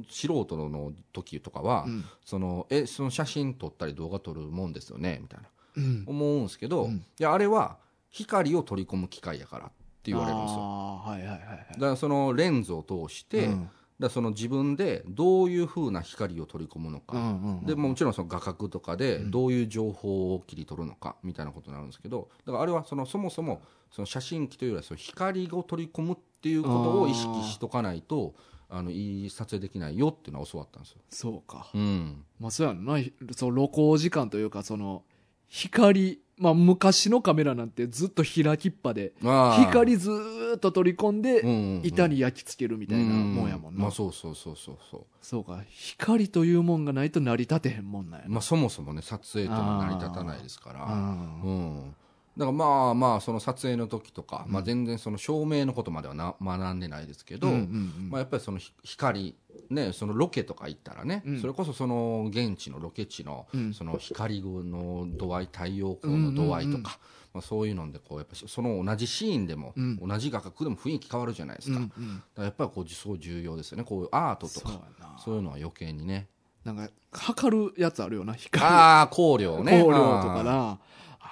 [0.10, 2.04] 素人の時とかは、うん。
[2.26, 5.48] そのえその写真撮ったり動画撮るもんですよねみたいな。
[5.78, 6.04] うん。
[6.08, 6.96] 思うんですけど、うん。
[6.98, 7.78] いやあれは
[8.10, 10.60] 光を取り込む機械やからって言われるんですよ。
[10.60, 11.58] はいはいはいはい。
[11.74, 13.70] だからそのレンズを通して、うん。
[14.00, 17.66] だその自分でどういうふうな光を取り込むのか、うんうんうん。
[17.66, 19.32] でもちろんその画角とかでうん。
[19.32, 28.34] どういう情報を切り取るのかみたいなことになるんですけどだからあれはそのそもそもその写真機というよりはその光を取り込むっていうことを意識しとかないと
[28.74, 30.98] あのいい撮影できないよっていうのは教わったんですよ。
[31.10, 31.70] そうか。
[31.74, 32.98] うん、まあそうやんな。
[33.36, 35.04] そう露光時間というかその
[35.48, 41.42] 光まあ昔のカメラなんてずっと開きっぱで光ずーっと取り込んで、
[41.88, 51.96] 板に焼き付けるみたいなもんやもんな、まあそうそうそうそうそそうか光というもんがないと成り立てへんもんなんやまあ、そもそもね撮影っていうのは成り立たないですからうんうん
[52.38, 59.36] だからまあまあその撮影の時とか、まあ、全然その照明のことまではな学んでないですけど、まあ、やっぱりそのひ光、
[59.70, 61.42] ね、そのロケとか行ったらね、うん。
[61.42, 63.74] それこそその現地のロケ地のうん。
[63.74, 66.98] その光の度合い太陽光の度合いとか、
[67.34, 69.98] まあ、そういうのでこうやっぱその同じシーンでも、うん。
[69.98, 73.84] 同じ画角でも雰囲気変わるじゃないですか,、うんうんらやっぱりこうすごい重要ですよね。
[73.84, 74.70] こういうアートとか
[75.00, 75.20] な。
[75.24, 76.28] そういうのは余計にね。
[76.64, 78.64] なんか測るやつあるよな光。
[78.64, 79.78] ああ光量ね。
[79.78, 80.80] 光量とかな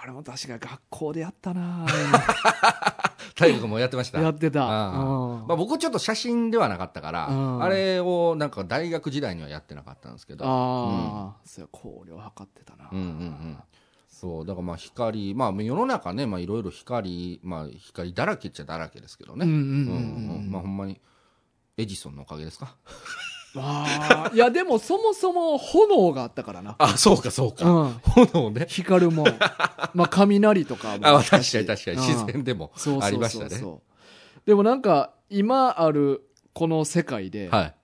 [0.01, 1.85] あれも確か学校でやったな。
[3.35, 4.19] 体育もやってました。
[4.19, 4.61] やってた。
[4.61, 5.47] うん。
[5.47, 7.63] まあ、僕ちょっと写真ではなかったから、うん。
[7.63, 10.45] あれをなんか大学時代にはやってなかったんですけど。
[10.45, 13.57] ああ、そうや光量測ってたな、うんうんうん。
[14.07, 19.45] そうだからまあ光まあ世の中ねまあいろいろ光まあ光だらけっちゃだらけですけどね。
[19.45, 19.65] うんうんうん。
[19.65, 19.79] うんう
[20.33, 20.51] んうん。
[20.51, 20.99] まあほんまに
[21.77, 22.75] エジソンのおかげですか？
[23.55, 26.75] ああ、いやでもそもそも炎があったからな。
[26.79, 27.93] あそうかそううか、ん。
[28.03, 28.65] 炎ね。
[28.69, 29.25] 光るもん。
[29.93, 31.97] まあ雷とかもあったし確かに確かに。
[31.97, 32.25] うん。
[32.25, 33.07] 自然でもそうそうそうそう。
[33.07, 33.77] ありましたね。
[34.45, 37.75] でもなんか今あるこの世界で、はい。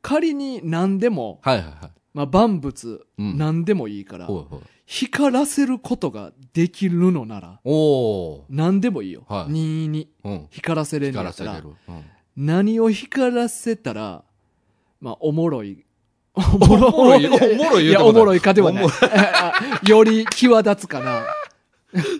[0.00, 1.90] 仮に何でも、はいはいはい。
[2.14, 3.38] まあ、万物うん。
[3.38, 9.52] 何でもいいから、ほいほい光らせることができるのならおお何でもいいよ、はい。
[9.52, 10.46] 任意にうん。
[10.50, 11.52] 光らせれんの光やったら。
[11.52, 12.04] らせれる、うん。
[12.46, 14.24] 何を光らせたら
[15.02, 15.84] まあおもろい。
[16.34, 16.86] おもろい？
[16.86, 17.22] おもろい。
[17.22, 17.84] 言うてもない。
[17.84, 18.86] いやおもろいかではない。
[19.86, 21.26] より際立つかな、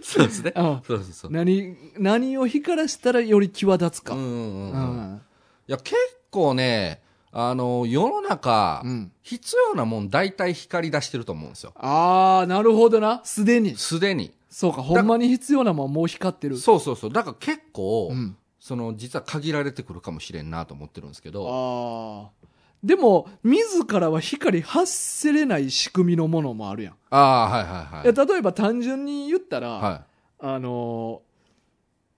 [0.02, 0.52] そうですね。
[0.56, 0.82] うん。
[0.84, 1.30] そうそうそう。
[1.30, 5.20] 何何を光らせたらより際立つか、うんうんうん
[5.68, 5.96] いや結
[6.32, 9.12] 構ねあの世の中、うん。
[9.22, 11.72] 必要なもん大体光り出してると思うんですよ。
[11.76, 13.20] ああなるほどな。
[13.24, 13.76] すでに。
[13.76, 14.32] すでに。
[14.50, 16.58] そうかほんまに必要なもんもう光ってる。
[16.58, 17.12] そうそうそう。
[17.12, 18.36] だから結構、うん。
[18.58, 22.46] その実は限られてくるかもしれんなと思ってるんですけどああ
[22.82, 28.28] でも自らは光発せれない仕組みのものもあるやん、ああはいはいはい。
[28.28, 30.04] 例えば単純に言ったら、は
[30.40, 31.32] あのー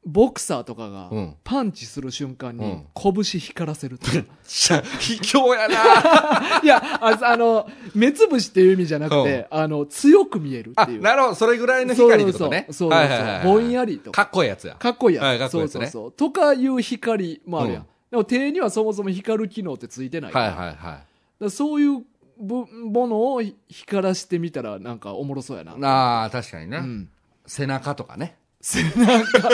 [0.07, 1.37] ボクサーとかがうん。
[1.45, 2.87] パンチする瞬間にうん。
[2.95, 6.61] 拳光らせるとか、 い卑怯やな。
[6.63, 11.01] いやああの目つぶしっていう意味じゃなくて、あの強く見えるっあていう。
[11.01, 11.35] なるほど。
[11.35, 13.09] それぐらいの光ってことねそうそう。
[13.09, 14.25] そうぼんやりとか。
[14.25, 14.75] かっこいいやつや。
[14.75, 15.87] かっこいいやん、はいかっこいいやつね。
[15.87, 16.13] そうそうそう。
[16.13, 20.95] とかいう光もあるやん、うんでも手にはそもそも光る機能ってついてないから,、はいはいは
[21.41, 21.43] い。
[21.43, 22.05] だそういう
[22.39, 27.09] ぶものを光らしてみたらなんかおもろそうやな、ああ確かにね、うん、
[27.45, 28.37] 背中とかね。
[28.61, 29.03] 背中。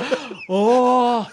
[0.51, 1.31] おー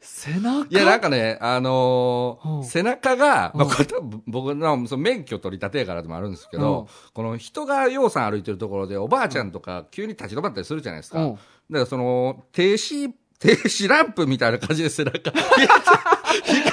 [0.00, 0.66] 背中？
[0.68, 2.64] いやなんかねあのーうん。
[2.64, 6.86] 背中が、まあ、うんこれ多分僕のその免許取り立てやからでもあるんですけど、うん。
[7.14, 11.34] この人がようさん歩いてるところでおばあちゃんとか急に立ち止まったりするじゃないですか、うん。
[11.34, 15.32] だからその停止停止ランプみたいな感じで背中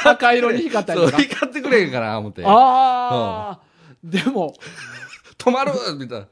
[0.04, 2.44] 赤色に光ったりとか光ってくれへんかな思って。
[2.46, 3.60] ああ、
[4.04, 4.54] でも。
[5.38, 5.74] 止まる？
[5.98, 6.28] みたいな。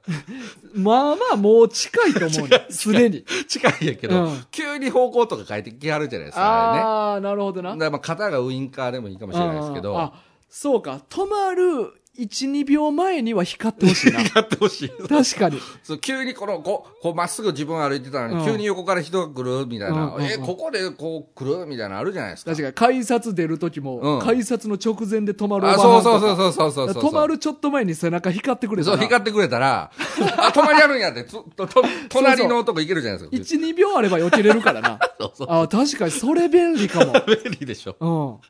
[0.74, 2.66] まあまあもう近いと思うね。
[2.72, 3.26] すでに。
[3.48, 4.46] 近いんやけど、うん。
[4.52, 7.76] 急に方向とか変えてきはるじゃないですかあああなるほどな。
[7.76, 9.98] だまあ肩がウインカーでもいいかもしれないですけど。
[9.98, 10.14] ああ
[10.50, 11.02] そうか。
[11.10, 14.22] 止まる12秒前には光ってほしいな。
[14.22, 14.90] やってほしい。
[14.90, 15.60] 確かに。
[15.82, 18.46] そう急にこのこうこうまっすぐ自分歩いてたのに、うん。
[18.46, 22.52] 急に横から人が来るみたいな、えここでこう来るみたいなのあるじゃないですか。
[22.52, 22.74] 確かに。
[22.74, 24.20] 改札出る時も、うん。
[24.22, 28.98] 改札の直前で止まるあそうそうそうそうそうそうそう止まるちょっと前に背中光ってくれたら。
[28.98, 29.92] そう光ってくれたら
[30.38, 31.24] あ止まりあるんやって。
[31.24, 33.64] つとと隣のとこ行けるじゃないですか。
[33.64, 35.00] 12秒あれば避けれるからな。
[35.18, 37.14] そうそうあ確かにそれ便利かも。
[37.26, 37.96] 便利でしょ。
[38.02, 38.48] う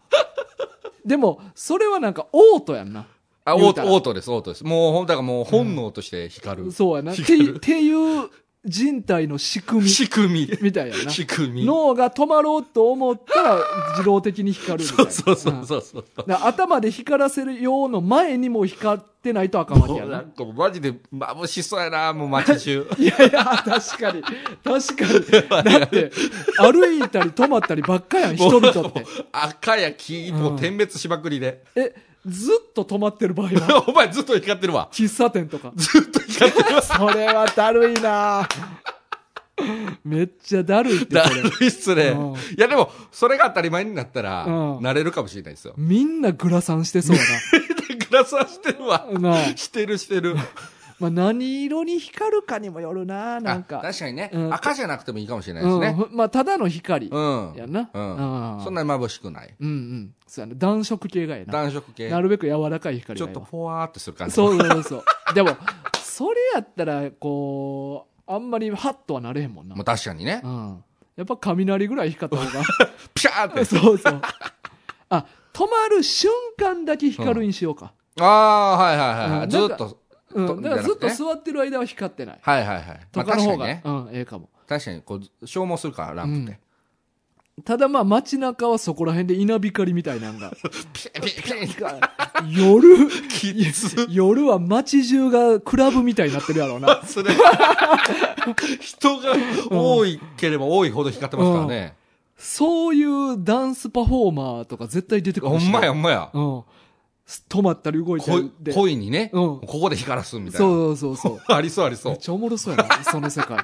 [1.06, 1.08] ん。
[1.08, 3.06] でもそれはなんかオートやんな
[3.44, 4.64] あオートオートですオートです。
[4.64, 7.14] もうほんだからもう本能として光る、そうやな。
[7.14, 8.30] っていう
[8.64, 9.90] 人体の仕組み。
[9.90, 10.58] 仕組み。
[10.62, 11.10] みたいやな。
[11.10, 11.66] 仕組み。
[11.66, 13.58] 脳が止まろうと思ったら
[13.94, 15.12] 自動的に光るみたいな。
[15.12, 16.06] そうそうそううんそう。
[16.28, 20.18] 頭で光らせるようの前にも光ってないとあかんわけやな。
[20.18, 22.86] なんかマジで眩しそうやなもう街中。
[23.02, 24.22] いやいや確かに。
[24.64, 25.80] 確かに。
[25.80, 26.12] だって
[26.60, 29.06] 歩いたり止まったりばっかやん人々って。
[29.32, 34.90] 赤や黄もう点滅しまくりで、えずっと止まってる場合は お前ずっと光ってるわ。
[34.92, 35.72] 喫茶店とか。
[35.76, 38.48] ずっと光ってるわ それはだるいな。
[40.04, 42.10] めっちゃだるいってだるいっすね。
[42.10, 42.34] うん。
[42.34, 44.82] いやでも、それが当たり前になったら、うん。
[44.82, 45.74] なれるかもしれないですよ。
[45.78, 47.22] みんなグラサンしてそうや
[48.10, 49.06] グラサンしてるわ。
[49.56, 50.36] してるしてる。
[51.02, 53.80] まあ、何色に光るかにもよるななんあか。
[53.80, 54.54] 確かにね、うん。
[54.54, 55.96] 赤じゃなくてもいいかもしれないですね。
[56.12, 57.08] うん、まあただの光。
[57.08, 57.54] うん。
[57.56, 58.58] やな、うん。
[58.58, 58.64] うん。
[58.64, 59.56] そんなに眩しくない。
[59.60, 60.14] うんうん。
[60.28, 60.56] そうやな。
[60.58, 61.52] 暖色系がやな。
[61.52, 62.10] 暖色系。
[62.10, 64.36] なるべく柔らかい光ちょっとふわーってする感じ。
[64.36, 65.34] そうそうそう。
[65.34, 65.58] でも
[66.04, 70.42] それやったらこうあんまりハッとはなれへんもんな、まあ確かにね。
[70.44, 70.48] う。
[70.48, 70.84] ん、
[71.16, 72.66] やっぱ雷ぐらい光った方が。
[73.16, 73.66] ピシャーって。
[73.66, 74.22] そうそう。
[75.10, 80.01] あ止まる瞬間だけ光るにしようか、ああ、はいはいはいずっと。
[80.32, 82.86] とうん、だからずっと座ってる間は光ってないはいはいはい。
[83.14, 83.82] まあとかの方が、確かにね。
[83.86, 86.60] うん、ええかも確かに、こう、消耗するから、ランプって。
[87.66, 90.52] ただまあ街中はそこら辺で稲光みたいなのが
[90.94, 92.00] ピシャピシャピシャ
[92.50, 93.08] 夜。
[94.10, 97.32] 夜は街中がクラブみたいになってるやろうなそれ
[98.80, 99.34] 人が
[99.70, 101.96] 多いければ多いほど光ってますからね。
[102.38, 106.30] そういうダンスパフォーマーとか絶対出てくるほんまやほんまや。
[106.34, 106.64] うん。
[107.50, 108.74] 止まったり動いた恋りで。
[108.74, 110.66] 恋にね、うんここで光らすみたいな。
[110.68, 111.40] そうそうそう。
[111.48, 112.12] ありそうありそう。
[112.14, 113.58] めっちゃおもろそうやな、その世界。
[113.58, 113.62] っ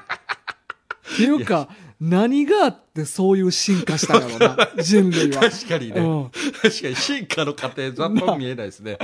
[1.17, 5.41] ていうか、何があってそういう進化したんやろな、 人類は。
[5.41, 5.99] 確かにね。
[6.01, 8.97] うん確かに進化の過程、ざっと見えないですね。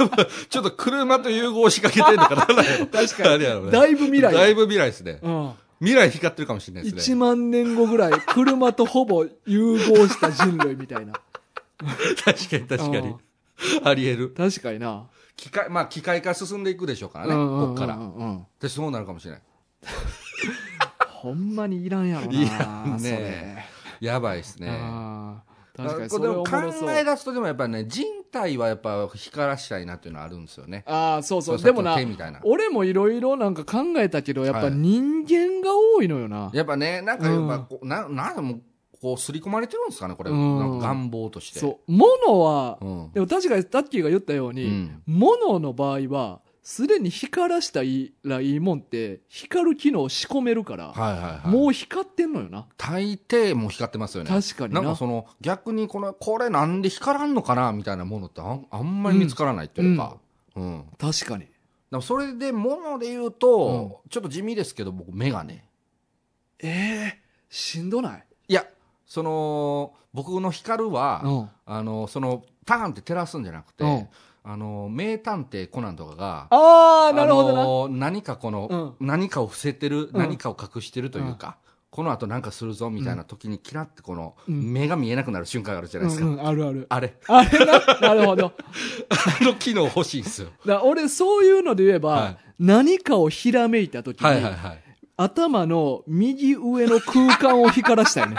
[0.50, 3.70] ちょっと車と融合しかけてんのかな確確かに。
[3.70, 5.20] だいぶ未来だいぶ未来ですね。
[5.22, 5.50] うん。
[5.80, 7.20] 未来光ってるかもしれないです1ね。
[7.20, 11.12] 万年後ぐらい、車とほぼ融合した人類みたいな。
[12.24, 13.14] 確かに確かに。
[13.84, 14.30] あり得る。
[14.30, 15.06] 確かにな。
[15.36, 17.98] 機械、まあ機械化進んでいくでしょうからね、うんうんうんうんこっから。
[18.60, 19.42] で、そうなるかもしれない。
[21.08, 22.32] ほんまにいらんやろな。
[22.32, 23.66] いらんね
[24.00, 24.60] やばいです。
[24.60, 24.70] ね。
[25.76, 26.28] 確かにそれ。
[26.28, 26.44] 考
[26.90, 30.84] え出すとでもやっぱりね、人体はやっぱ光らしたいなっていうのはあるんですよね。
[30.86, 31.62] ああ、そうそう。
[31.62, 32.40] でもなの手、みたいな。
[32.44, 36.50] 俺もいろいろなんか考えたけど、やっぱはい人間が多いのよな。
[36.52, 38.60] やっぱね、なんかやっぱこう、な、なんでも、
[39.00, 40.30] こう、刷り込まれてるんですかね、これ。
[40.30, 41.58] うん願望として。
[41.60, 41.92] そう。
[41.92, 43.12] 物は、うん。
[43.12, 45.02] でも確かにタッキーが言ったよううに、ん。
[45.06, 51.48] 物の場合は、すでに光らしたらいいもんって、光る機能を仕込めるから、はいはいはい。
[51.48, 52.66] もう光ってんのよな。
[52.76, 54.30] 大抵もう光ってますよね。
[54.30, 60.18] 確かにななんかその、逆にこの、これなんで光らんのかなみたいなものってあんあんまり見つからないっていうか。
[60.54, 60.84] うん。
[60.98, 61.44] 確かに。
[61.44, 61.50] だか
[61.92, 65.64] らそれで、もので言うと、ちょっと地味ですけど、僕、メガネ。
[66.62, 66.68] え
[67.16, 68.24] えしんどない？
[69.10, 71.48] その、僕の光るは、うん。
[71.66, 74.08] あの、その、ターンって照らすんじゃなくて、うん
[74.42, 81.58] あの、名探偵コナンとかが、ああ、なるほど何かこの、何かを伏せてる、ん何かを隠してるというか、
[81.90, 86.48] この後なんかするぞみたいな時にキラってこの、うん目が見えなくなる瞬間があるじゃないですか。
[86.48, 86.86] あるある。
[86.88, 87.98] あれ、あれな？
[88.00, 88.52] なるほど。
[89.10, 90.48] あの機能欲しいんですよ。
[90.64, 94.26] だ俺そういうので言えば、はい何かをひらめいた時に。
[95.16, 98.36] 頭の右上の空間を光らしたよね。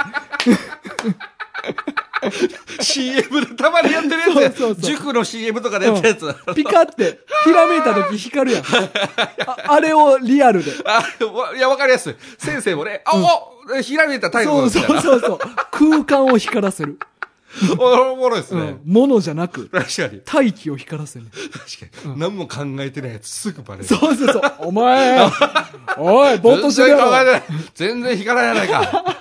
[2.82, 6.36] CM でたまにやってるやつやそうそうそう塾の CM とかでやったやつ。
[6.56, 8.64] ピカって、ひらめいた時光るやん。
[9.48, 10.72] ああれをリアルで。
[10.86, 12.16] あ、わいや、わかりやすい。
[12.38, 14.84] 先生もね、あ、おひらめいたタイムそう。
[14.84, 15.40] そうそうそう。
[15.72, 17.00] 空間を光らせる。
[17.78, 18.94] おもろいですねうん。。
[18.94, 20.22] ものじゃなく、確かに。
[20.24, 21.26] 大気を光らせる。
[21.32, 22.20] 確かに。
[22.20, 23.88] 何も考えてないやつすぐバレる。
[23.88, 24.42] そうそうそう。
[24.60, 25.20] お前、
[25.98, 27.44] おい、ぼーっとしてる全然考えない。
[27.76, 29.12] 全然光らないか。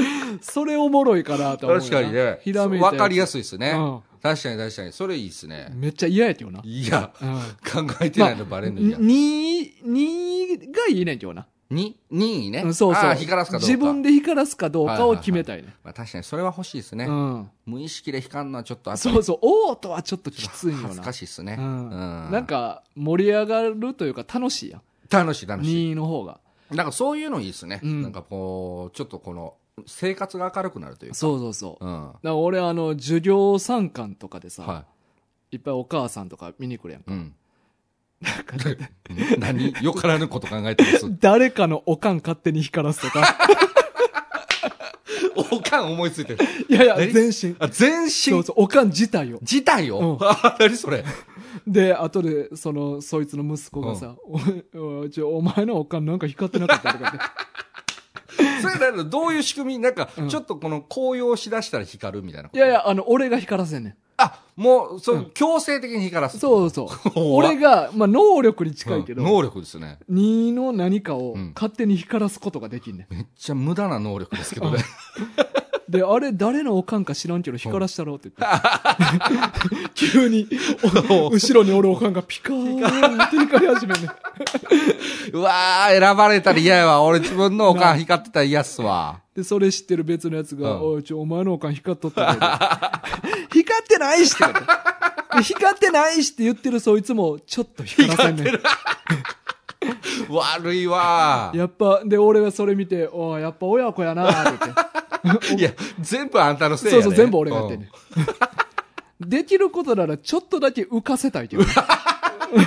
[0.42, 1.78] それおもろいかなと思う。
[1.78, 2.40] 確かにね。
[2.42, 4.00] ひらめいわかりやすいですねうん。
[4.22, 4.92] 確かに確かに。
[4.92, 5.70] それいいですね。
[5.74, 6.60] めっちゃ嫌やけどな。
[6.64, 8.98] いや、うん考えてないのバレんの嫌。
[8.98, 11.46] 2、2がいいねんけどな。
[11.70, 12.62] に、任意ね。
[12.64, 13.14] うんそうそう。
[13.14, 13.66] 光らすかどうか。
[13.66, 15.74] 自分で光らすかどうかを決めたいね。
[15.82, 17.06] まあ確かにそれは欲しいですね。
[17.06, 17.50] うん。
[17.64, 19.38] 無意識で光るのはちょっとそうそう。
[19.42, 20.82] おーとはちょっときついよな。
[20.82, 21.56] 恥ずかしいですね。
[21.58, 22.30] ううんん。
[22.30, 24.82] なんか、盛り上がるというか楽しいやん。
[25.10, 25.92] 楽しい楽しい。
[25.92, 26.38] 2の方が。
[26.70, 27.80] なんかそういうのいいですね。
[27.82, 29.54] うんなんかこう、ちょっとこの、
[29.86, 31.16] 生活が明るくなるというか。
[31.16, 31.84] そうそうそう。
[31.84, 32.06] うん。
[32.06, 34.84] だから俺あの、授業参観とかでさ、、は
[35.50, 37.04] いっぱいお母さんとか見に来るやんい。
[37.04, 37.12] か。
[37.12, 37.34] うん。
[38.20, 38.90] なんかね
[39.38, 39.74] 何？
[39.82, 41.04] よからぬこと考えてます。
[41.20, 43.36] 誰かのおかん勝手に光らすとか。
[45.52, 46.38] おかん思いついてる。
[46.68, 47.12] いやいや、何？
[47.12, 47.56] 全身。
[47.58, 48.10] あ、全身？
[48.10, 49.38] そうそう、おかん自体を。
[49.42, 51.04] 自体を、うんあ、何それ？
[51.66, 54.38] で、後で、その、そいつの息子がさ、お
[55.06, 57.18] いおお前のおかんなんか光ってなかったとかって。
[58.62, 62.50] それなのどういう仕組みなんか、うんちょっとこの紅葉しだしたら光るみたいな。
[62.52, 62.68] いやい。
[62.70, 63.94] や、あの、俺が光らせんねん。
[64.18, 66.38] あ、もう、そう、うん強制的に光らす。
[66.38, 67.10] そうそう。
[67.34, 69.98] 俺が、まあ、能力に近いけど、うん能力ですね。
[70.10, 73.14] 2の何かをうん勝手に光らすことができんねん。
[73.14, 74.78] めっちゃ無駄な能力ですけどね。
[75.88, 79.88] で、あれ誰のおかんか知らんけど光らしたろって言って。
[79.94, 80.48] 急に、
[81.08, 84.10] お後ろにおるおかんがピカーンって光り始めんねん。
[85.32, 87.02] うわー、選ばれたら嫌やわ。
[87.02, 89.20] 俺自分のおかん光ってたら嫌っすわ。
[89.34, 92.46] で、それ知ってる別のやつが、うんおい、ちょ、お前のおかん光っとったけど。
[93.52, 94.60] 光ってないしってて
[95.36, 98.60] で光ってないしって言ってるそいつも、ちょっと光らせんねん。
[100.28, 104.72] 悪いわやっぱ、で、俺がそれ見て、おい、やっぱ親子やなーって
[105.24, 105.54] 言って。
[105.60, 107.90] いや、全部あんたのせいやねそうそう、全部俺がやってんねん。
[109.28, 111.70] できることなら、ちょっとだけ浮かせたいけどね。
[112.52, 112.66] うん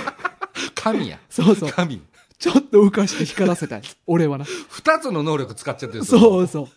[0.76, 1.20] 神や。
[1.30, 1.70] そうそう。
[1.72, 2.02] 神。
[2.38, 3.82] ちょっと浮かして光らせたい。
[4.08, 4.46] 俺はな。
[4.70, 6.68] 二つの能力使っちゃってるそうそう。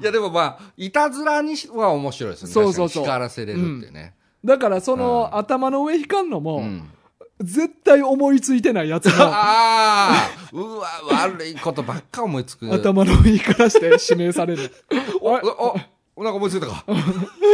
[0.00, 2.50] いや、でもまあ、いたずらには面白いですね。
[2.50, 4.14] そうそうそう光らせれるっていうね。
[4.44, 6.88] だから、その、うん頭の上光んのも、うん。
[7.40, 12.70] 絶対思いついてないやつの、 ああうわ、悪いことばっか思いつく。
[12.72, 14.70] 頭の上光らして指名される。
[15.20, 15.40] お、あ
[16.16, 16.84] お、お、なんか思いついたか？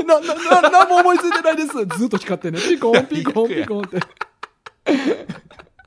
[0.07, 1.99] な、な、な、なんも思いついてないです。
[1.99, 2.61] ずっと光ってんね。
[2.61, 4.01] ピコン、ピコン、ピコンって。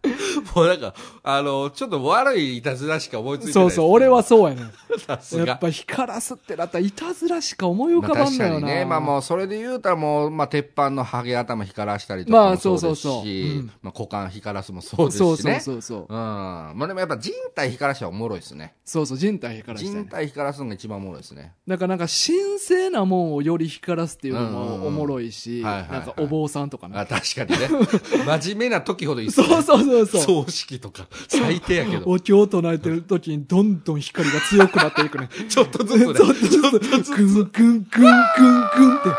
[0.56, 4.72] もうなんか、あの、ちょっと悪いいたずらしか思いついてないそうそう、俺はそうやねん。
[5.46, 8.56] やっぱ光らすってなったらいたずらしか思い浮まあかばんのよな。
[8.56, 15.60] 確かにね、まあもうそれで言うたらもう、まあ鉄板のハゲ頭光らしたりとかもまあそそううですし、そうそううんまあ股間光らすもそうですそうしね。
[15.60, 16.02] そうそうそう。
[16.02, 16.18] うん。
[16.18, 18.74] まあでもやっぱ人体光らしはおもろいですね。
[18.86, 20.08] そうそう、人体光らして、人ね。
[20.10, 21.54] 体光らすのが一番おもろいですね。
[21.68, 26.98] だからなんか神聖なもんをより光らすっていうのもおもろいし、なんかお坊さんとかね。
[26.98, 27.68] あ、確かにね。
[28.40, 29.48] 真面目な時ほどいいっすね。
[29.48, 30.22] そうそうそうそう。
[30.46, 32.04] 葬式とか、最低やけど。
[32.06, 35.30] お経を唱えてる時にどんどん光が強くなっていくね。
[35.50, 36.14] ちょっとずつね。
[36.16, 36.26] ちょ
[36.68, 39.10] っとずつ、クンクンクンクンクンって。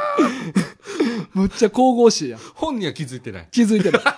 [1.34, 2.40] むっちゃ神々しいやん。
[2.54, 3.48] 本には気づいてない。
[3.50, 4.00] 気づいてる。
[4.04, 4.14] あ、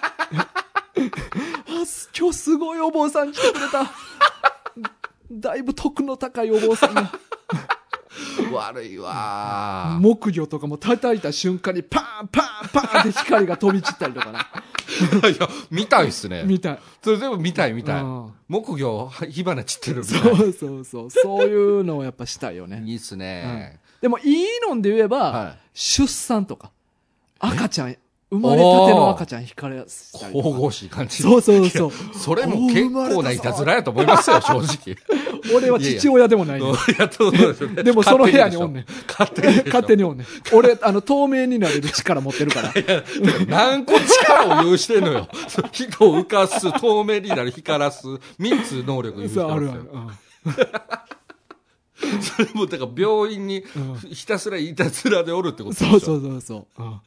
[1.86, 3.92] す今日すごいお坊さん来てくれた。
[5.30, 7.12] だいぶ徳の高いお坊さんが。
[8.52, 14.40] 悪いわー木魚とかも叩いた瞬間にパーンパーンパーンって光が飛び散ったりとかな。
[15.28, 16.44] いや、見たいっすね。
[16.44, 16.78] みたい。
[17.02, 18.32] それでも見たい見たいうん。
[18.48, 21.10] 木魚、火花散ってるみたいそうそうそう。
[21.10, 22.82] そういうのをやっぱしたいよね。
[22.86, 23.80] いいっすね。
[24.00, 26.70] でもいいので言えば、はい出産とか。
[27.38, 27.96] 赤ちゃん、
[28.30, 30.34] 生まれたての赤ちゃん光らしたり。
[30.34, 31.22] 神々しい感じ。
[31.22, 31.92] そうそうそう。
[32.14, 34.96] それも結構ないたずらやと思いますよ、正直。
[35.54, 37.82] 俺は父親でもないねんいや、そうですよね。
[37.82, 38.86] でもその部屋におんねん。
[39.08, 39.66] 勝手にでしょ。
[39.66, 40.26] 勝手におんねん。
[40.52, 42.72] 俺、あの、透明になれる力持ってるから。
[43.48, 45.28] 何個力を有してんのよ。
[45.72, 48.06] 人を浮かす、透明になる、光らす、
[48.38, 49.80] 三つ能力有してそう、あるある。。
[49.92, 50.10] うん
[52.20, 53.64] それも、だから病院に
[54.10, 56.82] ひたすらいたずらでおるってことでしょそうそうそうそう。
[56.82, 57.00] うん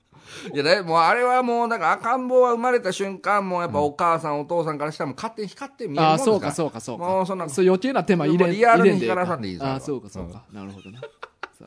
[0.53, 7.03] いや、だもうあれはもう、だから赤ん坊は生まれた瞬間、もうやっぱお母さん、お父さんからしたらもう勝手に光って見えるもんああ、ですそうか、そうか、そうか。
[7.05, 10.43] もうそんな、そう余計な手間入れリアルに光らさんでいいぞああ、そうか、そうか。
[10.51, 10.99] なるほどな。
[10.99, 11.07] さ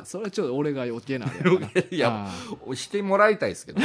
[0.02, 2.28] あそれはちょっと俺が余計なあれやからいや
[2.70, 3.80] あ、してもらいたいですけど、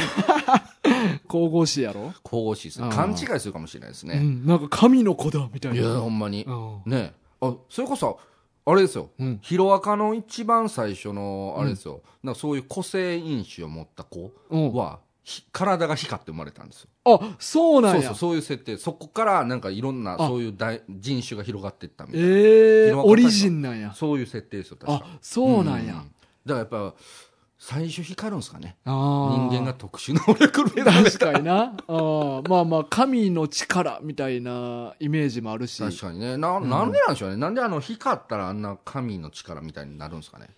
[0.46, 0.62] あ
[1.26, 2.12] 神々しいやろ？
[2.22, 2.90] 神々しいですねあ。
[2.90, 4.18] ー勘違いするかもしれないですね。
[4.18, 4.46] うん。
[4.46, 6.00] なんか神の子だ、みたいいや、な。
[6.00, 6.44] ほんまに。
[6.44, 8.18] うんねあ、それこそ、
[8.66, 9.10] あれですよ。
[9.18, 12.02] うんヒロアカの一番最初の、あれですよ。
[12.22, 16.88] なんかそういう個性因子を持った子うんは、ひ体が光って生まれたんですよ。
[17.04, 18.16] あ、そうなんやそうそう、。
[18.16, 18.76] そういう設定。
[18.78, 22.26] そこからなんかいろんな、あそういう大人種が広がっていったみたいな。
[22.26, 23.92] ええ色分かったオリジンなんや。
[23.94, 25.94] そういう設定ですよ、確かあ、そうなんや。
[25.94, 26.04] だか
[26.46, 26.94] らやっぱ、
[27.66, 28.76] 最初光るんですかね。
[28.84, 31.10] 人間が特殊能力みたいな。
[31.10, 31.74] 確かにな。
[31.86, 35.82] あーまあまあ、神の力みたいなイメージもあるし。
[35.82, 36.36] 確かにね。
[36.36, 37.38] な、なんでなんでしょうね。
[37.38, 40.50] なんであの、光ったらあんな神の力みたいになるんですかね。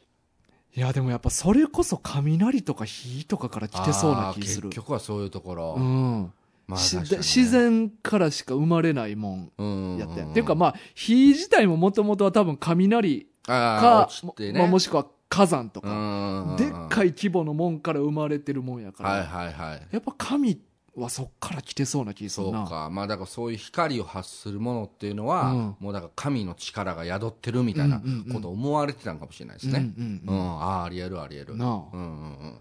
[0.74, 4.80] いや、でもやっぱそれこそ雷とか火とかから来てそうな気する結。
[4.80, 5.76] 局はそういうところ。
[5.78, 6.32] うん。
[6.76, 9.96] しまあね自然からしか生まれないもんうん。
[9.98, 10.30] やったやん。
[10.30, 14.52] っていうかまあ、火自体ももともとは多分雷あか、ね。
[14.54, 17.08] まあ、もしくは火山とか、かでっかい。
[17.08, 19.86] い規模のもんから生まれてるもんやから、はいはいはい。
[19.90, 20.60] やっぱ神
[20.96, 22.60] はそっから来てそうな気するな。
[22.60, 22.88] そうか。
[22.90, 28.00] まあだからそういう光を発するものっていうのは、うんもうだから神の力が宿ってるみたいな
[28.32, 29.78] ことを思われてたのかもしれないですね。
[29.78, 30.30] うんう。
[30.30, 31.56] うんんうんああ、ありえるありえる。
[31.56, 32.58] なあうんうんうん。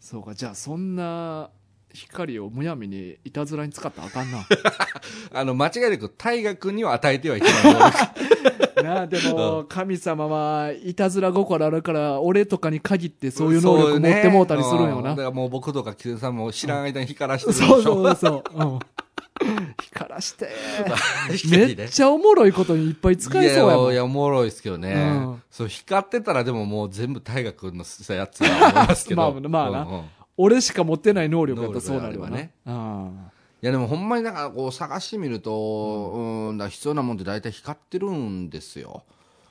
[0.00, 1.50] そうか、じゃあそんな
[1.92, 4.38] 光をむやみにいたずらに使ったらあかんな。
[5.32, 7.92] あの、間違いなく大河君には与えてはいけない。
[8.82, 15.22] なあ、でも、神様はいたずら心あるから、俺とかに限ってそういう能力持ってもうたりするんよなそうねうんだか。
[15.24, 17.82] らもう僕とかキズさんも知らん間に光らしてるでしょ。
[17.82, 18.62] そうそうそう。
[18.62, 18.78] うん
[19.82, 20.48] 光らして。
[21.50, 23.84] めねっちゃおもろいことにいっぱい使えそうやもん。
[23.84, 24.94] いや、いやおもろいですけどね。
[24.94, 24.96] う
[25.30, 29.20] んそう、光ってたらでももう全部大河君のやつは思いますけど。
[29.38, 30.04] まあまあなうんうんい
[30.40, 32.52] 俺しか持ってない能力やったらそうなるわね。
[33.62, 36.12] 能や、でもほんまになんかこう探してみると、
[36.50, 39.04] うん、だ必要なもんって大体光ってるんですよ。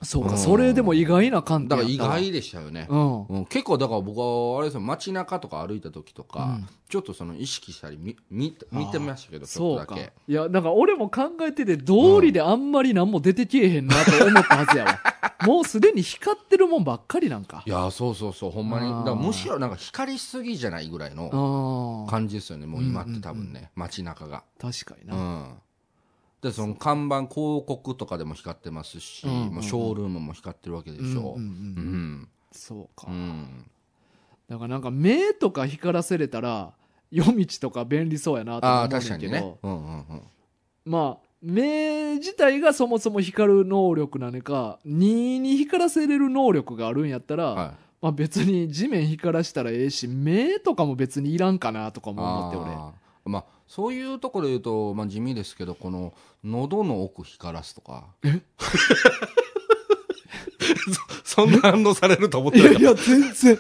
[0.04, 2.88] そうか、うんそれでも意外な観だから意外でしたよね。
[2.90, 3.26] うん。
[3.26, 10.14] うん、結構だから僕はあれですよ街中とか歩いた時とか、うんちょっとその意識したり見見見てましたけどちょそうかっとだけ。
[10.30, 15.00] いや、なんか俺も考えてて、道理であんまり何も出てけえへんなと思ったはずやわ。
[15.46, 17.70] もうすでに光ってるもんばっかりなんかい。
[17.70, 22.08] やそうそうそうほんまにだからむしろなんか光りすぎじゃないぐらいの。
[22.10, 25.16] 感じですよねもう今って多分ね、街中が確かにうな。
[25.18, 25.58] ん
[26.42, 29.54] でその看板広告とかでも光ってますし、うんうんうん。
[29.56, 31.04] もうショールームも光ってるわけでしょ。
[31.04, 32.30] うんうんうんうん。
[32.52, 33.08] そうか。
[33.10, 33.14] う。
[33.14, 33.70] ん。
[34.48, 36.74] だからなんか目とか光らせれたら、
[37.12, 39.00] 夜道とか便利そうやなと思うねんけど。
[39.00, 39.58] 確かにね。
[39.64, 40.22] うんうんうん。
[40.86, 47.72] まあ、目自体がそもそも光る能力なのか、2に光らせれる能力があるんやったら、はい。
[48.00, 52.97] まあ別に地面光らしたらええし、目とかも別にいらんかなとかも思って俺。
[53.28, 56.14] まあそういうところで言うと、まあ、地味ですけどこの
[56.44, 58.08] 喉の奥光らすとか。
[58.24, 58.42] え？
[61.24, 63.58] そんな反応されると思ってなかっいやいや、全然、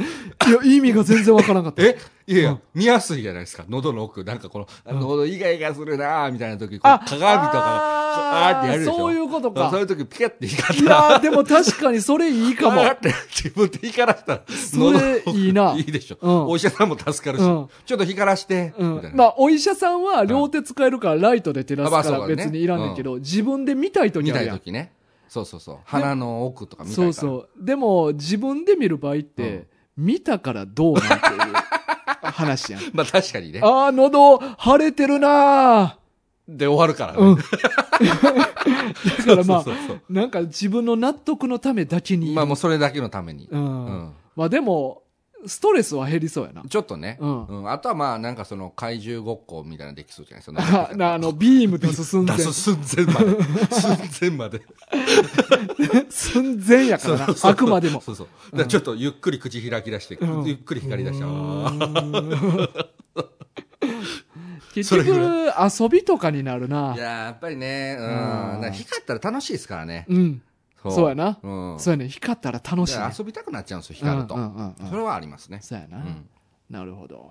[0.47, 1.81] いや、意味が全然わからなかった。
[1.83, 1.87] た。
[1.87, 1.97] え？
[2.27, 3.63] いやいや、うん見やすいじゃないですか。
[3.69, 4.23] 喉の奥。
[4.25, 8.95] なんかこの、あうん喉イガイガするなーみたいな時、こうあ鏡とか、あーってやるでしょ。
[8.97, 12.83] そういうことかそういう時ピカって光っいたら、やー、でも確かにそれいいかも。
[12.85, 16.17] って自分で光らしたら、それいいないいでしょ。
[16.21, 19.09] うんお医者さんも助かるし、うんちょっと光らして、うみたい。
[19.11, 19.15] な。
[19.15, 24.55] んまあ、お医者さんは両手使えるからライトで照らすから別にいらんねんけど、自分で見たい時見たあるやん。
[24.57, 24.91] い時ね。
[25.27, 25.77] そうそうそう。
[25.85, 27.13] 鼻の奥とか見たいから。
[27.13, 27.65] そうそう。
[27.65, 31.17] でも、自分で見る場合って、見たからどうなんていう
[32.21, 32.81] 話やん。
[32.93, 33.61] まあ確かにね。
[33.63, 35.97] あー、喉腫れてるな
[36.47, 37.35] で終わるからーうん。
[37.35, 37.41] ね。
[39.17, 42.33] だからまあそうそうそうなんか自分の納得のためだけに。
[42.33, 43.47] まあもうそれだけのために。
[43.51, 43.85] うん。
[43.85, 45.01] うんまあでも、
[45.47, 46.63] ストレスは減りそうやな。
[46.69, 50.55] ちょっとね、うんうんあとはまあなんかその怪獣ごっこみたいなのできそうじゃない？
[50.55, 50.89] ですか。
[50.91, 53.43] あなあの、ビームで進んで出、す寸前まで。
[53.71, 54.61] 寸前まで。
[56.09, 57.27] 寸前やからな。
[57.43, 58.01] あくまでも。
[58.01, 58.27] そうそう。
[58.51, 61.25] だからちょっとゆっくり口開き出して、うんゆっくり光り出して、
[64.73, 68.03] 結局、遊びとかになるないやーやっぱりね、う
[68.67, 68.71] ん。
[68.71, 70.05] 光ったら楽しいですからね。
[70.07, 70.41] うん。
[70.91, 71.79] そうやなうん。
[71.79, 72.09] そうやね。
[72.09, 73.13] 光ったら楽しい、ね。
[73.17, 74.35] 遊びたくなっちゃうんですよ、光ると。
[74.35, 75.59] うんうんうんうんそれはありますね。
[75.61, 76.29] そうやな、うん。
[76.69, 77.29] なるほど。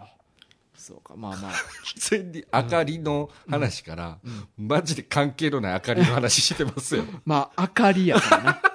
[0.74, 1.14] そうか。
[1.16, 1.50] まあまあ。
[1.84, 4.18] 普通に明かりの話から、
[4.56, 7.04] マジで関係のない明かりの話してますよ。
[7.24, 8.62] まあ、明かりやからな。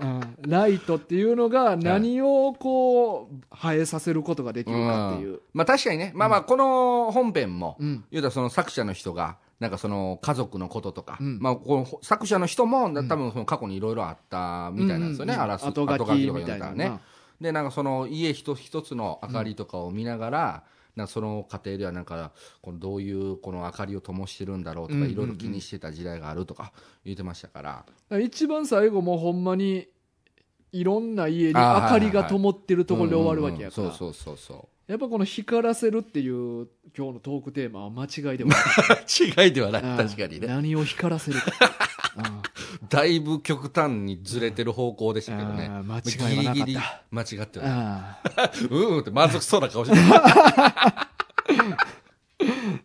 [0.00, 5.40] うん、ライトっていうのが何をこう、映えさせることができるかっていう。
[5.52, 17.00] まあ確かにね、まあまあこの本編も、うん言うたらその作者の人が、なんかその家族のこととか、うんまあこの作者の人も、多分その過去にいろいろあったみたいなんですよね、うんうんうんあらす後書きとか言みたいなうたらね。
[17.40, 20.64] で、なんかその家一つ一つの明かりとかを見ながら、
[20.96, 26.72] なんかその過程ではなんか、このどういうこの明かりを灯してるんだろうとか、うんうんうんいろいろ気にしてた時代があるとか
[27.04, 27.62] 言ってましたか
[28.10, 28.18] ら。
[28.18, 29.86] 一番最後もほんまに、
[30.72, 33.82] いろんな家に明かりが灯ってるところで終わるわけやから。
[33.84, 38.60] うんうんうんそうそうそうそやっぱこの光らせるっていう今日のトークテーマは間違いではない。
[39.40, 39.44] う。
[39.46, 40.46] 違いではない、うん確かにね。
[40.46, 41.46] 何を光らせるか。
[42.18, 42.20] う
[42.84, 45.70] んだいぶ極端にずれてる方向でしたけどね。
[45.70, 46.78] 間違いはなかったギリギリ
[47.10, 47.68] 間違ってない。
[47.70, 48.18] あ
[48.68, 50.02] うん うんって満足そうな顔してる。
[50.02, 51.06] ー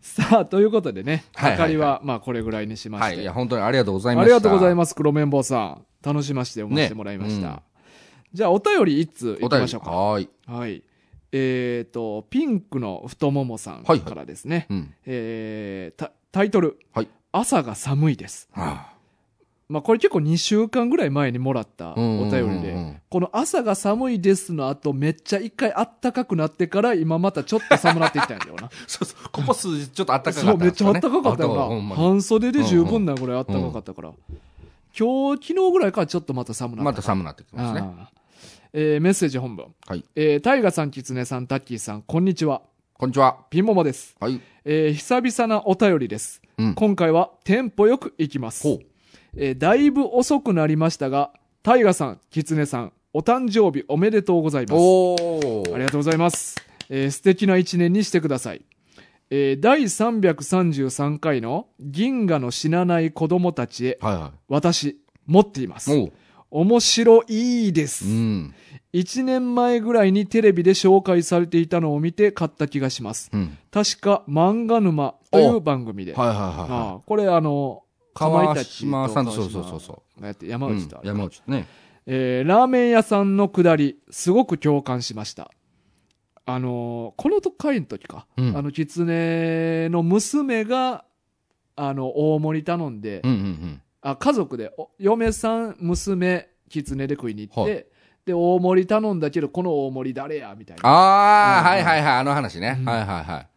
[0.00, 3.16] さあ、ということでね、明かりはまあこれぐらいにしまして。
[3.16, 3.22] はい。
[3.22, 4.34] いや、本当にありがとうございました。
[4.34, 5.84] ありがとうございまます、黒綿棒さん。
[6.02, 7.48] 楽しませて読ませてもらいました。
[7.48, 7.62] ね
[8.32, 9.44] じゃあ、お便り一通す。
[9.44, 9.90] いきましょうか。
[9.90, 10.28] はーい。
[10.46, 10.82] はい。
[11.32, 14.66] えっ、と、ピンクの太ももさんはいからですね。
[14.70, 14.94] うん。
[15.06, 18.48] えータタイトル、はい朝が寒いです。
[18.52, 18.92] は
[19.68, 28.66] まあ、これ結構2週間ぐらい前にもらったお便りで、うんうんうんうんこの朝が寒いですの後、めっちゃ一回あったかくなってから、今またちょっと寒なってきたんだよな。
[28.66, 29.30] あ そうそう。
[29.32, 31.62] ここ数日ちょっと暖かかったそう、めっちゃあったかかったよな。
[31.62, 34.12] あとほんまに半袖で十分なぐらいあったかかったから。
[34.98, 36.84] 今日、昨日ぐらいからちょっとまた寒なった。
[36.84, 37.88] また寒なってきますね。
[38.72, 39.74] えーメッセージ本文。
[39.86, 40.04] はい。
[40.14, 42.62] えー、タイガさん、キツネさん、タッキーさん、こんにちは。
[42.94, 43.38] こんにちは。
[43.50, 44.16] ピンモモです。
[44.20, 44.40] はい。
[44.64, 46.42] えー久々なお便りです。
[46.58, 46.74] うん。
[46.74, 48.62] 今回はテンポよくいきます。
[48.64, 48.80] ほう。
[49.36, 54.74] えーだいぶ遅くなりましたが、タイガさん、キツネさん、お誕生日おめでとうございます。
[54.74, 55.74] おー。
[55.74, 56.56] ありがとうございます。
[56.90, 58.62] えー素敵な一年にしてください。
[59.30, 65.80] えー第333回の銀河の死なない子供たちへ、はいは私、持っていまい。
[65.80, 65.90] す。
[65.92, 66.12] おう。
[66.50, 68.06] 面白いです。
[68.06, 68.54] うん。
[68.94, 73.30] 1年前ぐらいにテレビで紹介されていたのを見て買った気がします。
[73.32, 73.58] うん。
[73.70, 76.14] 確か、漫画沼という番組で。
[76.14, 77.82] はいはいはいこれあの、
[78.14, 81.66] かまいたちと島さんと、そうそうそう山うん内とある、山内ね。
[82.06, 85.50] えーラーメン屋さんのくだり、すごく共感しました。
[86.46, 88.26] あのーこの回の時か。
[88.38, 91.04] うんあの、狐の娘が、
[91.76, 93.82] あの、大盛り頼んで、うんうんうん。
[94.10, 97.82] あ家族で、お嫁さん、娘、狐で食いに行って、は
[98.26, 100.88] で、大盛り頼んだけど、この大盛り誰やみたいな。
[100.88, 102.76] ああ、うんはいはいはい、あの話ね。
[102.80, 103.48] うんはいはいはい。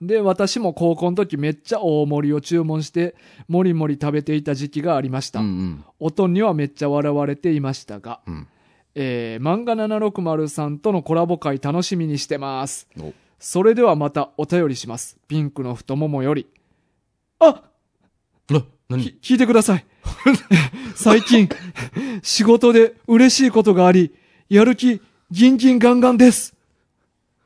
[0.00, 3.14] で、私も高校の時めっちゃ大盛りを注文して、
[3.48, 5.40] もりもり食べていた時期がありました。
[5.40, 5.84] うんうん。
[5.98, 8.48] おとんにはめっちゃ笑われていましたが、うん。
[8.94, 12.88] えー、漫画760さんとのコラボ会楽しみにしてます。
[12.98, 15.18] おそれではまたお便りします。
[15.28, 16.46] ピンクの太ももより。
[17.38, 17.62] あ
[18.48, 19.04] な、何？
[19.20, 19.84] き聞いてください。
[20.94, 21.48] 最近、
[22.22, 24.12] 仕事で嬉しいことがあり、
[24.48, 26.54] やる気、ギンギンガンガンです。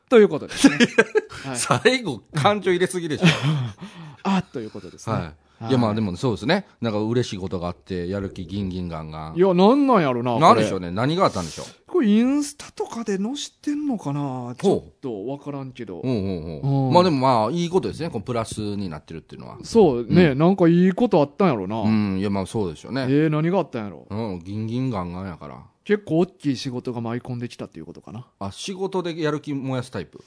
[0.09, 0.77] ということですね。
[1.45, 3.25] はい、最後、感情入れすぎでしょ。
[4.23, 5.15] あということですね。
[5.15, 5.33] はい。
[5.69, 6.65] いや、まあでもそうですね。
[6.81, 9.39] なんか嬉しいことがあって、やる気ギンギンガンガンい。
[9.39, 10.35] や、なんなんやろな。
[10.35, 10.39] ね。
[10.39, 10.91] なんでしょうね。
[10.91, 14.55] 何があったんでしょこれインスタとかで載してんのかな？
[14.57, 16.01] ちょっとわからんけどう。
[16.03, 16.09] う。
[16.09, 16.87] んうんうん。
[16.87, 18.09] うんまあでもまあ、いいことですね。
[18.09, 19.57] このプラスになってるっていうのは。
[19.63, 21.81] そうね、なんかいいことあったんやろな。
[21.81, 23.03] うん、いやまあそうでしょうね。
[23.03, 24.07] えー、何があったんやろ？
[24.09, 25.57] うん、ギンギンガンガンやから。
[25.83, 28.27] 結構大きい仕事が舞い込んできたっていうことかな。
[28.39, 30.23] あ仕事でやる気燃やすタイプ？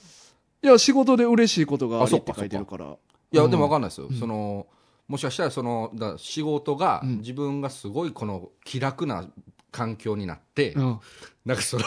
[0.63, 2.85] いや、仕事で嬉しいことがああそって書いてるから。
[3.31, 4.67] いや、うんでも分かんないですよ、うんその
[5.07, 7.17] もしかしたらそのだ仕事が、うん。
[7.17, 9.25] 自分がすごいこの気楽な
[9.71, 10.99] 環境になって、うん。
[11.45, 11.83] なんかその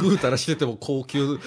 [0.00, 1.38] ぐうたらしてても高級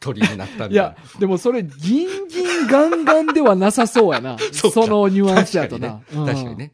[0.00, 0.72] 鳥になったみたいな。
[0.72, 4.36] いや、でもそれ、ギンギンガンガンではなさそうやな。
[4.52, 6.00] そのニュアンスやとな。
[6.06, 6.32] 確かにね。
[6.32, 6.72] 確かにね。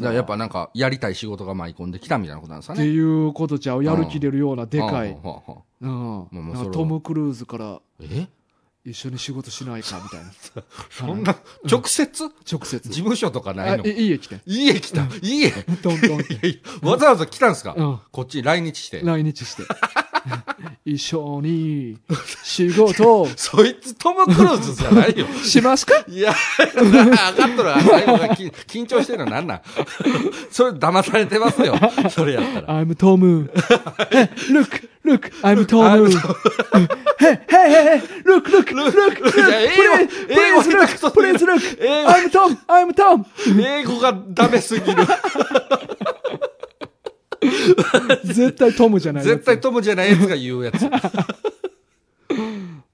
[0.00, 0.10] う。
[0.10, 0.14] ん。
[0.14, 2.80] やっぱなんかやりたい仕事が舞い込んできたみたいなことなんですかね。
[2.80, 3.82] っていうことちゃう。
[3.82, 5.16] やる気出るようなでかい。
[5.20, 8.28] トム・クルーズからえ？
[8.84, 10.32] 一緒に仕事しないかみたいな。
[10.90, 12.24] そんな直接？
[12.50, 12.88] 直接。
[12.88, 13.86] 事務所とかないの？
[13.86, 14.40] 家来て。
[14.44, 15.06] 家来た。
[15.22, 15.52] 家
[16.82, 18.00] わざわざ来たんですか、うん。
[18.10, 19.00] こっち来日して。
[19.04, 19.62] 来日して。
[20.84, 21.98] 一緒に
[22.42, 27.70] 仕事をそいつトム・クルーズじゃないよしますかいや、上がっとる
[28.66, 29.62] 緊張してるのなんなん
[30.50, 31.74] それ騙されてますよ。
[32.10, 32.82] それやったら。
[32.82, 33.48] I'm Tom.
[34.52, 36.10] Look, look, I'm Tom.
[37.18, 41.44] hey, hey, hey, hey, look, look, look, look, いや英語 please, 英語 please 下手くそ look, please
[41.44, 41.78] look.
[41.80, 43.24] 英語 I'm Tom, I'm Tom.
[43.62, 45.04] 英語がダメすぎる。
[48.24, 49.34] 絶対トムじゃないやつ。
[49.34, 50.82] 絶対トムじゃないやつが言うやつ。
[50.82, 50.90] い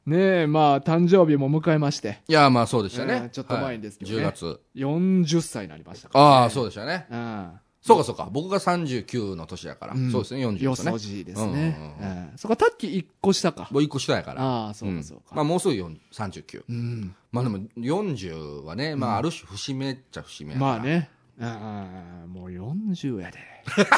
[0.09, 2.23] ねえ、まあ、誕生日も迎えまして。
[2.29, 3.13] や、まあそうでしたえね。
[3.27, 4.61] ーちょっと前にですけどねはい10月。
[4.75, 7.07] 40歳になりましたから、ああ、そうでしたね。
[7.11, 7.51] うん。
[7.83, 8.29] そうかそうか。
[8.33, 9.95] 僕が39の年やから。
[9.95, 10.93] うんそうですね、40よですね。
[10.93, 12.33] そじですね。
[12.37, 13.69] そこタッキー1個下か。
[13.71, 14.43] もう1個下やから。
[14.43, 15.25] ああ、そうかそうか。
[15.35, 16.65] まあもうすぐ4 39。
[16.69, 17.15] うん。
[17.31, 20.71] まあでも40はね、まあある種節目っちゃ節目やから。
[20.73, 20.83] まあ。
[20.83, 21.11] ね。
[21.41, 23.39] うんもう40やで。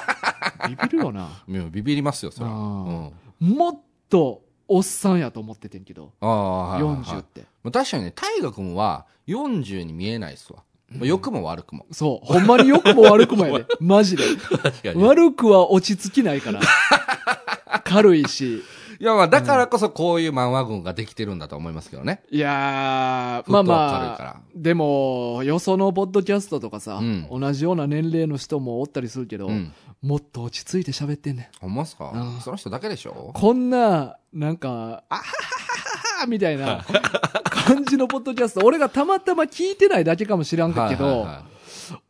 [0.69, 1.43] ビビるよな。
[1.49, 2.53] ビビりますよ、それは。
[2.53, 2.57] あ
[3.43, 3.49] うん。
[3.49, 6.13] もっとおっさんやと思っててんけど。
[6.21, 7.03] ああ、はいはいはい。
[7.03, 7.41] 40って。
[7.63, 10.63] まあ確かにね、大河君は40に見えないっすわ。
[10.91, 11.87] まあ良くも悪くも。
[11.91, 12.27] そう。
[12.27, 13.67] ほんまに良くも悪くもやで。
[13.81, 14.25] マジで。
[14.37, 15.03] 確かに。
[15.03, 16.61] 悪くは落ち着きないから。
[17.85, 18.63] 軽いし。
[19.01, 22.23] いや、まあだからこそこういう漫画群ができてるんだと思いますけどね。
[22.31, 29.73] いやー、まあまあ、でも、よそのポッドキャストとかさ、うん同じような年齢の人もおったりするけど、うん。
[30.03, 31.59] もっと落ち着いて喋ってんねん。
[31.61, 32.11] ほんまっすか？
[32.15, 33.33] うんその人だけでしょ？
[33.35, 35.23] こんな、なんか、あははは
[36.21, 36.85] はみたいな
[37.45, 41.43] 感じのポッドキャスト、俺がたまたま聞いてないだけかもしらんけど、はいはいは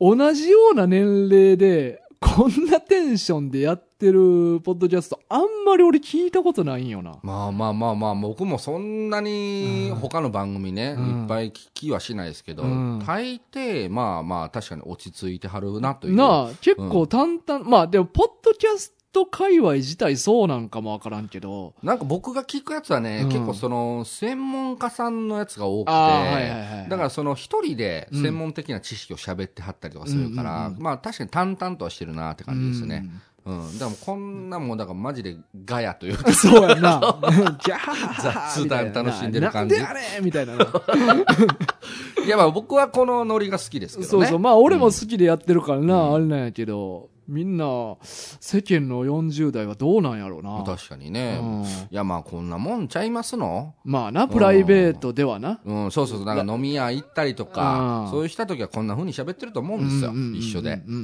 [0.01, 7.18] 同じような年齢で、こんなテンションでやってるポッドキャスト、あんまり俺聞いたことないんよな。
[7.22, 16.14] まあまあまあまあ、僕もそんなに他の番組ね、うんいっぱい聞きはしないですけど、うん大抵、まあまあ確かに落ち着いてはるなという。
[16.14, 33.08] なあ、結構淡々、まあでも、ポッドキャスト界隈自体そうなんかもわからんけど、なんか僕が聞くやつはね、うん結構その、専門家さんのやつが多くて、あーはいはいはいだからその一人で専門的な知識を喋ってはったりとかするから、うんうんうんまあ確かに淡々とはしてるなって感じですね。
[33.44, 33.72] うん。
[33.78, 36.34] だからもうこんなもん、だからマジでガヤというかうん。
[36.34, 37.00] そうやな。
[37.64, 40.64] ギャハハハ雑談楽しんでる感じなんであれみたいなな。
[42.24, 44.11] いやまあ僕はこのノリが好きですけどね。
[44.11, 44.38] そうそう。
[44.38, 50.62] まあ俺も好きでやってるからな、あれなんやけど、みんな、世間の40代はどうなんやろうな。
[50.64, 51.38] 確かにね。
[51.40, 55.60] うんいやまあこんなもんちゃいますのまあな、プライベートではな。
[55.64, 56.26] うん、そうそうそう。
[56.26, 60.10] なんか飲み屋行ったりとかう、んそういうした時はこんな風に喋ってると思うんですよ。
[60.10, 60.82] うんうんうんうん一緒で。
[60.86, 60.98] うんう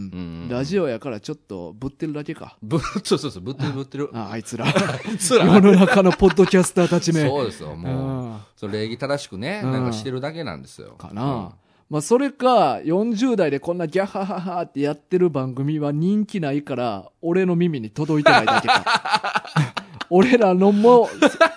[0.47, 2.57] んラジオやからちょっとぶってるだけか。
[2.63, 4.11] ぶ、 そうそうそう、ぶってるぶってる。
[4.13, 4.67] ああいつら。
[5.19, 7.27] つら世の中のポッドキャスターたちめ。
[7.29, 7.93] そうですよ、もう。
[7.93, 10.93] うんそれ礼儀正しくね、うんなんかしてるだけなんですよ。
[10.93, 11.53] かな。
[11.89, 19.86] まあそれか、40代でこんなギャハハハってやってる番組は人気ないから、俺の耳に届いてないだけか。
[20.11, 21.09] 俺らのも、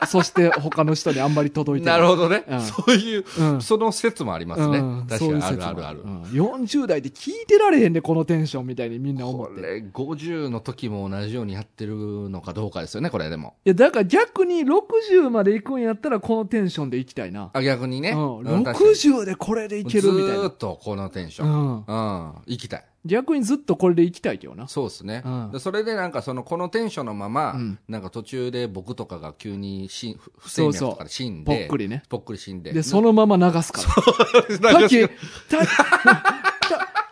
[0.06, 2.00] そ そして他の人にあんまり届うんいてない。
[2.00, 2.44] なるほどね。
[2.48, 4.80] うんそういう、うんその説もありますね。
[4.80, 6.02] うん確かにあそういう説もるあるある。
[6.02, 9.78] うん40代で聞いてられへんで、このテンションみたいにみんな思って。
[9.78, 11.96] いこれ、50の時も同じようにやってる
[12.30, 13.54] のかどうかですよね、これでも。
[13.64, 17.50] や、だから逆に60まで行くんやったらこのテンションで行きたいな。
[17.54, 18.12] あ、逆にね。
[18.12, 21.50] うん、うん確かに60でこれでいけるみたいずーなっとこのテンション。
[21.50, 21.76] うん。
[21.78, 22.34] うん。
[22.46, 22.86] 行きたい。
[23.10, 24.68] 逆にずっとこれで行きたいけどな。
[24.68, 25.52] そうですね、うん。
[25.52, 27.80] でそれでなんかそのこのテンションのまま、うん。
[27.88, 32.04] なんか途中で僕とかが急に死ん不不整脈とかで死んぽでっくりね。
[32.08, 32.72] ぽっくり死んで。
[32.72, 34.60] で、そのまま流すから。
[34.60, 34.88] タなん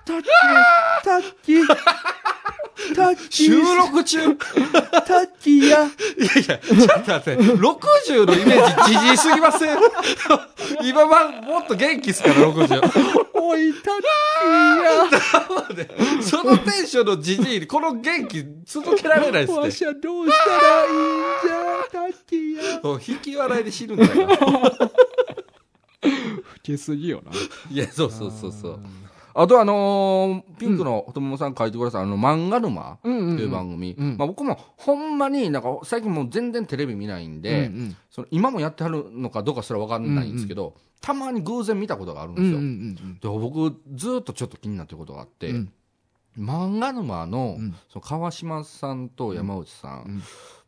[0.08, 1.68] かッキー、タッ、キー、
[2.95, 4.20] タッキー、収ー、録中？
[4.20, 7.36] いやいタッキーや、やちょっと待って。
[7.38, 9.78] 60のイメージじじいすぎません？
[10.84, 12.82] 今はもっと元気っすから60
[13.34, 16.22] おい、タッキーや。
[16.24, 20.95] そのテンションのじじいにこの元気続けられないっすねわしはどうしたらいいん
[21.43, 21.55] じゃ、
[21.91, 22.99] タッキーや。
[23.08, 24.28] 引き笑いで死ぬんだよ
[26.03, 26.10] 老
[26.64, 27.32] けすぎよな。
[27.72, 28.80] いやそうそうそうそう
[29.39, 33.17] あとあのーピンクの太ももさん書いてください、あの、漫画沼うん。
[33.17, 33.95] うんうんっていう番組。
[33.97, 34.17] うん。
[34.17, 37.97] まあ僕もほんまになんか最近もう全然テレビ見ないんで、うんうん。
[38.09, 42.57] その今もやってはるのかどうかすらわかんないんですけど、たまに偶然見たことがあるんですよ。
[42.57, 42.69] うんうん
[42.99, 45.71] うんで僕ずっとちょっと気になってることがあって、うん。
[46.39, 47.75] 漫画沼の,、うん。
[47.89, 50.21] その川島さんと山内さん、うん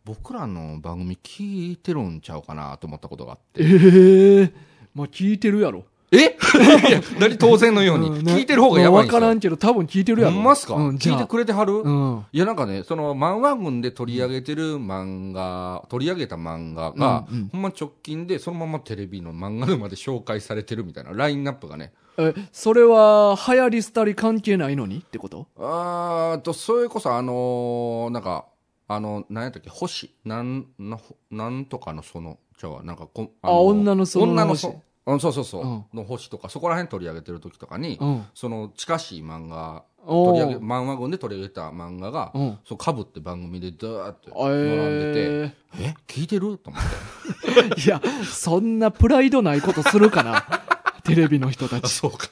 [0.05, 3.63] 僕らの番組聞いてるんちゃうかなと思ったことがあって。
[3.63, 4.53] ええ
[4.95, 5.83] まあ聞いてるやろ。
[6.11, 6.17] え？
[6.89, 9.15] いや何当然のように、うん聞いてる方がやばいんですよ。
[9.15, 10.33] わからんけど、多分聞いてるやろ。
[10.33, 12.25] ほんまっすか、うん、聞いてくれてはる、うん。
[12.31, 17.49] いやなんかねその漫画群で取り上げてる漫画取り上げた漫画が、うんうん。
[17.49, 21.93] ほんま直近でそのままテレビの漫画沼で紹介されてるみたいなラインナップがね。
[22.17, 25.47] え、それは、流行り廃り関係ないのにってこと？
[25.57, 28.45] あーとそれこそあのーなんか
[28.89, 29.69] あの何やったっけ？
[29.69, 30.13] 星？
[30.25, 30.97] なんな
[31.31, 34.81] なんとかのそのじゃあなんかこあ女の園の女の星そ
[35.13, 38.25] うんそうそうそう、うんの星とかそこら辺取り上げてる時とかに、うん。
[38.33, 42.59] その近しい漫画取り上げ漫画群で取り上げた漫画が、うん。
[42.67, 46.57] そうかぶって番組でダーってえ並んでて、ーえ聞いてる？
[46.57, 50.78] と思って いや、そんなプライドないことするかな。
[51.09, 51.89] テレビの人たち。
[51.89, 52.27] そうか。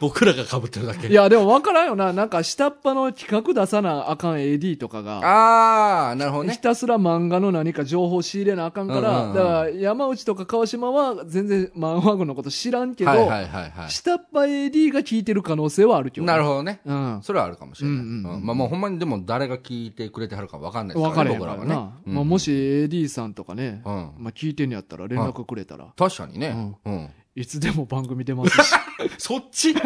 [0.00, 1.08] 僕らがかぶってるだけ。
[1.08, 2.12] いや、でも分からんよな。
[2.12, 6.54] なんか、下っ端の企画出さなあかん AD とかが、ああなるほどね。
[6.54, 9.34] ひたすら漫画の何か情報仕入れなあかんから、うんうんうん。
[9.36, 16.80] だから、山内とか川島は全然漫画軍のこと知らんけど、はいはいはいは下っ端 AD が聞いてる可能性はあるけいど、ほなるほどね。
[16.86, 16.92] ど。
[16.92, 17.22] うん。
[17.22, 18.34] それはあるかもしれない、うんうんうん。
[18.36, 18.46] うん。
[18.46, 24.10] まあもうほんまにでも誰が聞いてくれてはるか分かんないです分かねかららへんからはね、うんまあ、もし AD さんとかね、うん。
[24.18, 28.74] まあ、聞いてんやったら連絡くれたら、確かにね、うんいつでも番組出ますし、
[29.18, 29.74] そっち？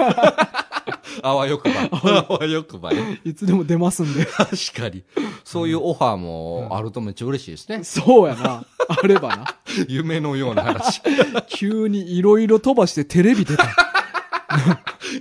[1.23, 4.25] あわよくばあわよくばねいつでも出ますんで。
[4.25, 5.03] 確かに
[5.45, 8.65] そういうオファーもあるとめっちゃ嬉しいですね、そうやな。
[8.89, 9.57] あればな。
[9.89, 11.03] 夢のような話
[11.49, 13.65] 急にいろいろ飛ばしてテレビ出た。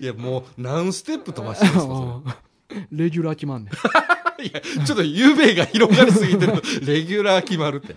[0.02, 2.24] いやもう何ステップ飛ばしてるんですかそ
[2.76, 3.74] れレギュラー決まんねん。
[4.46, 6.62] いや、ちょっと夢が広がりすぎてる。
[6.86, 7.96] レギュラー決まるって。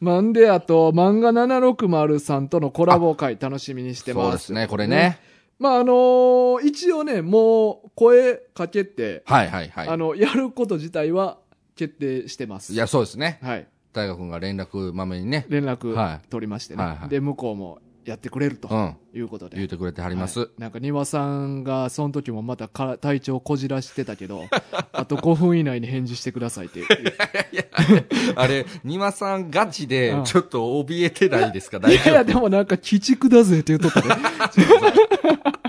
[0.00, 4.24] なんで、あと、漫画760さんとのコラボ会楽しみにしてます。
[4.24, 5.18] そうですね、これね。
[5.58, 9.88] まあ、あのー一応ね、もう声かけて、はいはいはい。
[9.88, 11.38] あの、やること自体は
[11.76, 12.74] 決定してます。
[12.74, 13.38] いや、そうですね。
[13.42, 13.66] はい。
[13.94, 16.84] 大学君が連絡まめにね、連絡はい取りましてね。
[16.84, 19.56] はいはいで、向こうもやってくれるとうん、いうことで。
[19.56, 20.40] 言うてくれてはります。
[20.40, 20.48] はい。
[20.58, 24.44] なんか庭さんがその時もまたか体調こじらしてたけど
[24.92, 26.86] あと5分以内に返事してくださいっていう。
[28.36, 31.78] あれ、庭さんガチでうん、ちょっと怯えてないですか？
[31.78, 34.14] い大丈やいやでもなんか鬼畜だぜって言っとったね。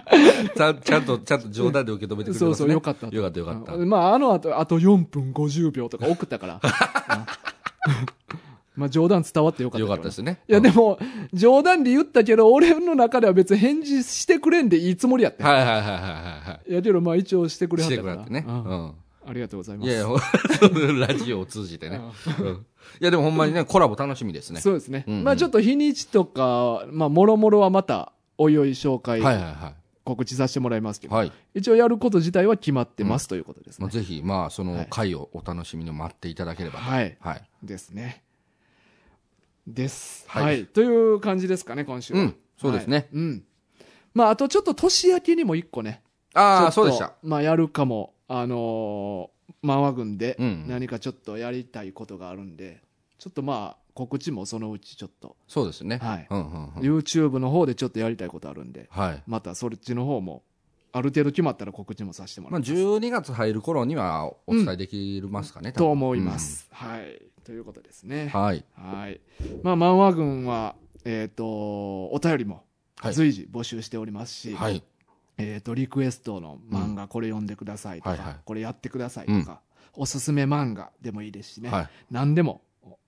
[0.10, 2.48] 夫ちゃんちゃんと、ちゃんと冗談で受け止めてくれますね。
[2.48, 3.08] そうそうよかった。
[3.08, 3.74] よかったよかった。
[3.74, 3.90] うん。
[3.90, 6.54] まああの後あと4分50秒とか送ったから。
[6.64, 6.68] うん
[8.78, 10.40] まあ冗談伝わってよかったよかったですね。
[10.48, 10.98] いやでも
[11.34, 17.86] 冗談で言ったけど俺の中では別に返事してくれんでいいつもりやってはいはいはいはいはいはいやけどまあ一応してくれい。
[17.86, 18.54] はったからしてくれってね。
[18.64, 18.94] ううんん。
[19.30, 20.06] ありがとうございますいや
[21.08, 22.00] ラジオを通じてね。
[22.40, 22.66] うん
[23.02, 24.62] いや、でもほんまにね、コラボ楽しみですね。
[24.62, 25.04] そうですね。
[25.08, 29.74] うんうんまあちょっと日にちとか、まあもろもろはまた、おいおい紹介、はいはいは
[30.06, 31.10] 告知させてもらいますけい。
[31.10, 31.32] ど、はい。
[31.54, 33.84] 一応やること自体は決まってます、ということですね。
[33.84, 36.86] まあ、ぜひ、まあ、そはいの回をお楽しみに待っていただければと。
[36.86, 37.18] はい。
[37.20, 37.42] はい。
[37.62, 38.24] ですね。
[39.68, 40.26] です。
[40.28, 40.66] はいはい。
[40.66, 42.22] という感じですかね、今週は。
[42.22, 43.44] うんそうですねはいうん。
[44.16, 46.02] まああとちょっと年明けにも一個ね。
[46.34, 47.14] ああ、そうでした。。
[47.22, 52.82] まあやるかも、あのー、漫画軍でうん何かちょっとやりたいことがあるんで、
[53.20, 56.00] ちょっとまあ告知もそのうちちょっと、そうですね。
[56.02, 56.98] はいうんうんうん。
[56.98, 59.24] YouTube の方でちょっとやりたいことあるんで、はい。
[59.28, 60.42] またそっちの方も
[60.94, 66.40] ある程度決まったら告知もさせてもまあ、らいます、12月入る頃にはお伝えできますかね、多分と思いま。
[66.40, 68.66] す、はいということですねうんはい。
[68.74, 69.22] はい
[69.64, 70.76] まあ漫画軍は
[71.06, 72.66] えっ、とお便りも
[72.98, 74.84] はい随時募集しておりますし、はい。
[75.38, 79.62] えっ、とリクエストの漫画これ読んでくださいとか、はいはいこれやってくださいとか、
[79.94, 81.90] おすすめ漫画でもいいですしね、はい。
[82.12, 82.62] 何でも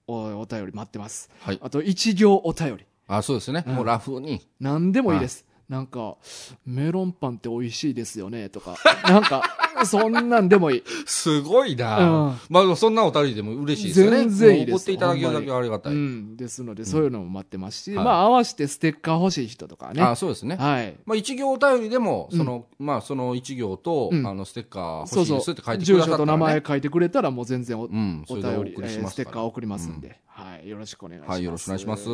[0.08, 1.60] おおお便り待ってますはい。
[1.62, 3.66] あと一行お便りあ、そうですね。
[3.68, 4.48] うんもうラフに。
[4.62, 5.46] 何でもいいです。
[5.70, 6.18] なんか、
[6.66, 8.76] メロンパンって美味しいですよね、とか。
[9.08, 9.44] なんか、
[9.86, 10.84] そんなんでもいい。
[11.06, 14.18] すごいな、うんまあ、そんなお便りでも嬉しいですよね。
[14.18, 15.94] 全然いいです送っていただけるだけありがたい。
[15.94, 16.36] うん。
[16.36, 20.02] ですので、そういうのも待ってますし、はいまあ、合わせてステッカー欲しい人とかね。
[20.02, 20.56] あそうですね。
[20.56, 20.96] はい。
[21.06, 25.78] まあ、一行お便りでも、その、まあ、その一行と、うんあの、ステッカー欲そうそうしいですって書い。
[25.78, 26.18] てく住ださったら、ね。
[26.18, 29.08] 所と名前書いてくれたら、もう全然お,、うん、そお便り、えー。
[29.08, 30.68] ステッカー送りますんで、はい。
[30.68, 31.32] よろしくお願いします。
[31.32, 32.10] はいよろしくお願いします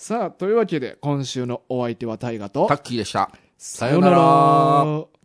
[0.00, 3.30] さあ、というわけで、今週のお相手は大ガと、タッキーでした。
[3.58, 5.19] さよなら。